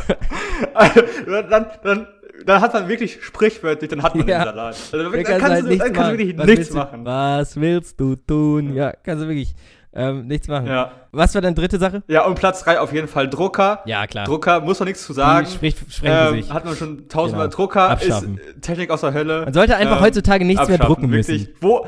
[1.51, 2.07] dann, dann,
[2.45, 4.39] dann hat man wirklich sprichwörtlich, dann hat man Ja.
[4.39, 4.77] den Salat.
[4.93, 6.19] Also, da dann kannst halt du, nichts dann kannst du machen.
[6.19, 7.05] wirklich Was nichts du- machen.
[7.05, 8.75] Was willst du tun?
[8.75, 9.55] Ja, kannst du wirklich
[9.99, 10.67] ähm, nichts machen.
[10.67, 10.93] Ja.
[11.13, 12.03] Was war deine dritte Sache?
[12.07, 13.81] Ja, und Platz drei auf jeden Fall Drucker.
[13.87, 14.27] Ja, klar.
[14.27, 15.47] Drucker, muss man nichts zu sagen.
[15.47, 16.53] spricht, Ähm, sich.
[16.53, 17.57] hat man schon tausendmal Genau.
[17.57, 18.37] Drucker, Abschaffen.
[18.39, 19.45] ist Technik aus der Hölle.
[19.47, 21.31] Man sollte einfach Ähm, heutzutage nichts mehr drucken müssen.
[21.33, 21.55] wirklich.
[21.63, 21.87] Wo,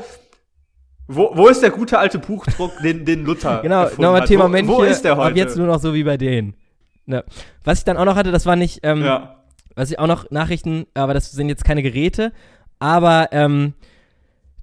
[1.11, 4.27] wo, wo ist der gute alte Buchdruck, den, den Luther Genau, nochmal hat?
[4.27, 4.67] Thema wo, Mönche.
[4.67, 5.31] Wo ist der heute?
[5.31, 6.53] Ab jetzt nur noch so wie bei denen.
[7.07, 7.23] Ja.
[7.63, 9.43] Was ich dann auch noch hatte, das war nicht, ähm, ja.
[9.73, 12.31] was ich auch noch Nachrichten, aber das sind jetzt keine Geräte,
[12.77, 13.73] aber ähm,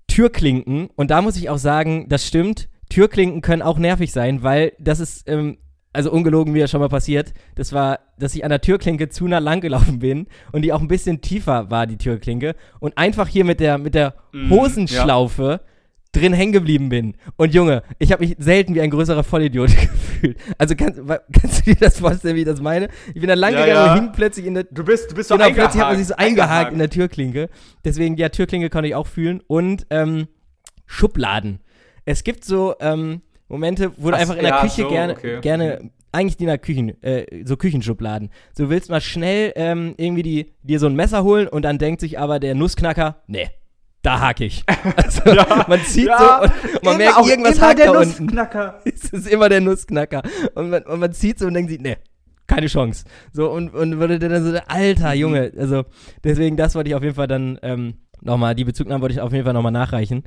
[0.07, 0.89] Türklinken.
[0.95, 2.69] Und da muss ich auch sagen, das stimmt.
[2.91, 5.59] Türklinken können auch nervig sein, weil das ist, ähm,
[5.93, 7.35] also ungelogen mir schon mal passiert.
[7.57, 10.81] Das war, dass ich an der Türklinke zu nah lang gelaufen bin und die auch
[10.81, 12.55] ein bisschen tiefer war, die Türklinke.
[12.79, 15.61] Und einfach hier mit der, mit der Mhm, Hosenschlaufe
[16.13, 17.15] drin hängen geblieben bin.
[17.37, 20.39] Und Junge, ich habe mich selten wie ein größerer Vollidiot gefühlt.
[20.59, 21.01] Also kannst,
[21.41, 22.89] kannst du dir das vorstellen, wie ich das meine?
[23.09, 23.93] Ich bin da lang Ja, gegangen ja.
[23.95, 25.73] und hing plötzlich in der Du bist, du bist so genau, eingehakt.
[25.73, 27.49] plötzlich hat man sich so eingehakt in der Türklinke.
[27.85, 29.43] Deswegen, ja, Türklinke konnte ich auch fühlen.
[29.47, 30.29] Und ähm,
[30.87, 31.61] Schubladen.
[32.05, 35.13] Es gibt so ähm, Momente, wo du Ach, einfach in der ja, Küche so, gerne,
[35.15, 35.41] okay.
[35.41, 38.31] gerne, eigentlich die in der Küchen, äh, so Küchenschubladen.
[38.57, 42.01] So willst mal schnell ähm, irgendwie die, dir so ein Messer holen und dann denkt
[42.01, 43.49] sich aber der Nussknacker, nee,
[44.03, 44.65] da hake ich.
[44.97, 45.23] Also,
[45.67, 48.29] man zieht Ja, so und, und man merkt, irgendwas hakt der da unten.
[48.85, 50.23] Es ist immer der Nussknacker.
[50.55, 51.97] Und man, und man zieht so und denkt sich, nee,
[52.47, 53.05] keine Chance.
[53.33, 55.13] So, und, und würde dann so, alter.
[55.15, 55.85] Junge, also
[56.23, 59.33] deswegen, das wollte ich auf jeden Fall dann ähm, nochmal, die Bezugnahme wollte ich auf
[59.33, 60.23] jeden Fall nochmal nachreichen.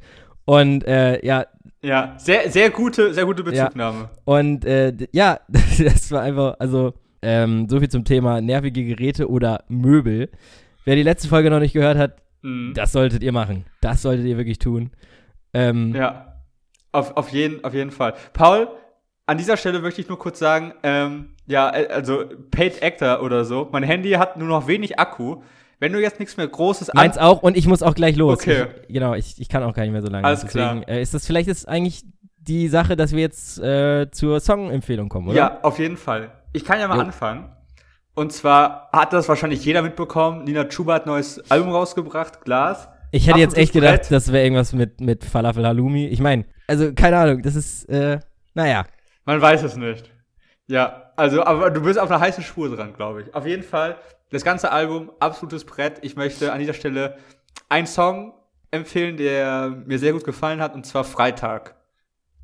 [0.46, 1.46] Und äh, ja,
[1.82, 4.10] Ja, sehr, sehr gute, sehr gute Bezugnahme.
[4.26, 9.64] und äh, ja, das war einfach, also ähm, so viel zum Thema nervige Geräte oder
[9.70, 10.30] Möbel.
[10.86, 12.74] Wer die letzte Folge noch nicht gehört hat, Mhm.
[12.74, 13.66] das solltet ihr machen.
[13.82, 14.92] Das solltet ihr wirklich tun.
[15.54, 16.26] Ähm, Ja.
[16.92, 18.14] Auf, auf, jeden, auf jeden Fall.
[18.34, 18.68] Paul,
[19.28, 23.46] an dieser Stelle möchte ich nur kurz sagen, ähm, ja, äh, also Paid Actor oder
[23.46, 25.42] so, mein Handy hat nur noch wenig Akku.
[25.82, 28.40] Wenn du jetzt nichts mehr Großes Meins auch und ich muss auch gleich los.
[28.40, 28.66] Okay.
[28.88, 30.26] Ich, genau, ich, ich kann auch gar nicht mehr so lange.
[30.26, 32.04] Alles Deswegen, Äh, ist das vielleicht ist eigentlich
[32.38, 35.38] die Sache, dass wir jetzt äh, zur Song-Empfehlung kommen, oder?
[35.38, 36.32] Ja, auf jeden Fall.
[36.54, 37.02] Ich kann ja mal Jo.
[37.02, 37.50] anfangen.
[38.20, 40.44] Und zwar hat das wahrscheinlich jeder mitbekommen.
[40.44, 42.90] Nina Chuba hat ein neues Album rausgebracht, Glas.
[43.12, 44.12] Ich hätte jetzt echt gedacht, Brett.
[44.12, 46.08] das wäre irgendwas mit, mit Falafel Halloumi.
[46.08, 48.20] Ich meine, also keine Ahnung, das ist, äh,
[48.54, 48.86] naja.
[49.24, 50.12] Man weiß es nicht.
[50.68, 53.34] Ja, also, aber du bist auf einer heißen Spur dran, glaube ich.
[53.34, 53.96] Auf jeden Fall,
[54.32, 56.00] das ganze Album, absolutes Brett.
[56.02, 57.16] Ich möchte an dieser Stelle
[57.70, 58.34] einen Song
[58.70, 61.76] empfehlen, der mir sehr gut gefallen hat, und zwar Freitag.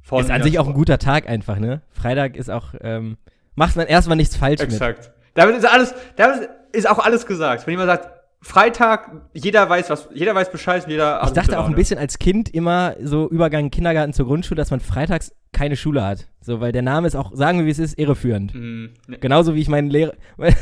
[0.09, 1.81] Ist an sich auch ein guter Tag einfach, ne?
[1.91, 3.17] Freitag ist auch, ähm,
[3.55, 4.71] macht man erstmal nichts falsch mit.
[4.71, 5.11] Exakt.
[5.35, 7.67] Damit ist alles, damit ist auch alles gesagt.
[7.67, 8.09] Wenn jemand sagt,
[8.41, 12.19] Freitag, jeder weiß was, jeder weiß Bescheid, und jeder Ich dachte auch ein bisschen als
[12.19, 16.27] Kind immer so Übergang Kindergarten zur Grundschule, dass man freitags keine Schule hat.
[16.41, 18.53] So, weil der Name ist auch, sagen wir wie es ist, irreführend.
[18.53, 18.91] Mhm.
[19.19, 20.13] Genauso wie ich meinen Lehrer,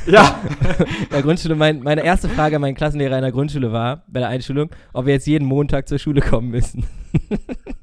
[0.06, 0.40] Ja,
[0.80, 4.22] in der Grundschule, mein, meine erste Frage an meinen Klassenlehrer in der Grundschule war, bei
[4.22, 6.86] der Einschulung, ob wir jetzt jeden Montag zur Schule kommen müssen.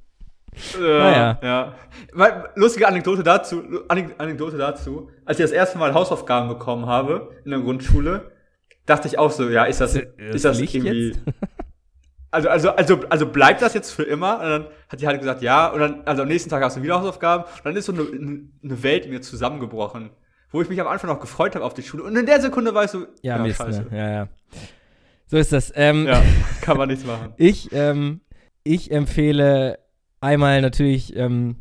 [0.79, 1.39] Naja.
[1.43, 1.49] ja.
[1.49, 1.75] ja.
[2.13, 7.31] Weil, Lustige Anekdote dazu, Anek- Anekdote dazu, als ich das erste Mal Hausaufgaben bekommen habe
[7.45, 8.31] in der Grundschule,
[8.87, 10.03] dachte ich auch so, ja, ist das, Das
[10.35, 11.09] ist das Licht irgendwie.
[11.09, 11.21] jetzt?
[12.33, 14.37] Also, also, also, also bleibt das jetzt für immer?
[14.39, 16.83] Und dann hat die halt gesagt, ja, und dann, also am nächsten Tag hast du
[16.85, 20.11] wieder Hausaufgaben, und dann ist so eine, eine Welt mir zusammengebrochen,
[20.53, 22.73] wo ich mich am Anfang noch gefreut habe auf die Schule, und in der Sekunde
[22.73, 23.83] weißt du, Ja, Mist, scheiße.
[23.91, 23.99] ne?
[23.99, 24.29] Ja, ja.
[25.27, 25.73] So ist das.
[25.75, 26.23] Ähm, Ja,
[26.61, 27.33] kann man nichts machen.
[27.37, 28.21] Ich, ähm,
[28.63, 29.81] ich empfehle
[30.21, 31.57] einmal natürlich ähm,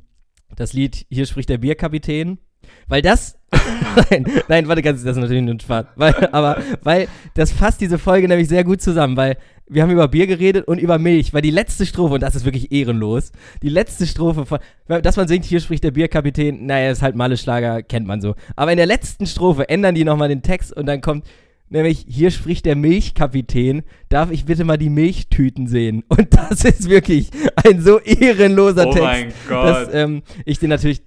[0.56, 2.40] das Lied Hier spricht der Bierkapitän.
[2.88, 3.38] Weil das.
[4.12, 5.86] nein, nein, warte, ganz, das ist natürlich nur ein Spaß.
[5.96, 9.38] Weil, aber, weil das fasst diese Folge nämlich sehr gut zusammen, weil
[9.68, 12.46] wir haben über Bier geredet und über Milch, weil die letzte Strophe, und das ist
[12.46, 13.32] wirklich ehrenlos,
[13.64, 17.84] die letzte Strophe von, dass man singt, hier spricht der Bierkapitän, naja, ist halt Malle-Schlager,
[17.84, 18.36] kennt man so.
[18.56, 21.26] Aber in der letzten Strophe ändern die nochmal den Text und dann kommt,
[21.70, 26.04] nämlich, hier spricht der Milchkapitän, darf ich bitte mal die Milchtüten sehen?
[26.10, 27.30] Und das ist wirklich
[27.64, 29.68] ein so ehrenloser Oh Text mein Gott.
[29.68, 31.02] dass ähm, ich den natürlich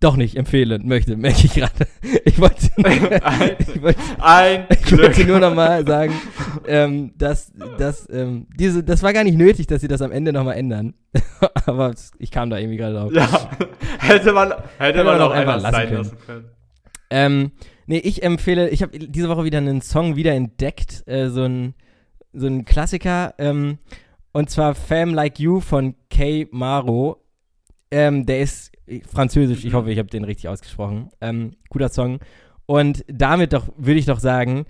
[0.00, 1.86] doch nicht empfehlen möchte, merke ich gerade.
[2.24, 6.12] Ich wollte, ich wollte, Ein ich wollte nur noch mal sagen,
[6.66, 10.32] ähm, dass, dass ähm, diese, das war gar nicht nötig, dass sie das am Ende
[10.32, 10.94] noch mal ändern.
[11.66, 13.12] Aber ich kam da irgendwie gerade drauf.
[13.12, 13.50] Ja,
[13.98, 15.96] hätte man, hätte man man auch einfach lassen können.
[15.96, 16.44] lassen können.
[17.08, 17.52] Ähm,
[17.86, 21.74] nee, ich empfehle, ich habe diese Woche wieder einen Song wieder entdeckt, äh, so ein
[22.32, 23.78] so ein Klassiker, ähm,
[24.32, 27.22] und zwar Fam Like You von Kay Maro.
[27.90, 28.72] Ähm, der ist
[29.10, 31.08] französisch, ich hoffe, ich habe den richtig ausgesprochen.
[31.20, 32.20] Ähm, guter Song.
[32.66, 34.66] Und damit doch, würde ich doch sagen,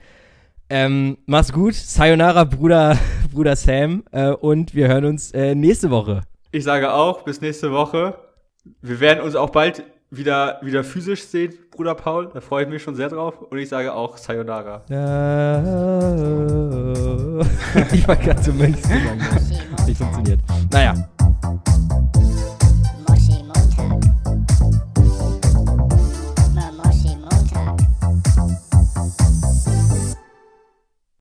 [0.69, 2.99] ähm, mach's gut, Sayonara, Bruder,
[3.33, 6.23] Bruder Sam, äh, und wir hören uns äh, nächste Woche.
[6.53, 8.19] Ich sage auch, bis nächste Woche.
[8.83, 12.31] Wir werden uns auch bald wieder, wieder physisch sehen, Bruder Paul.
[12.33, 13.43] Da freue ich mich schon sehr drauf.
[13.43, 14.83] Und ich sage auch Sayonara.
[17.93, 19.19] ich war gerade so Mönchsgesang.
[19.87, 20.41] Nicht funktioniert.
[20.73, 20.95] Naja.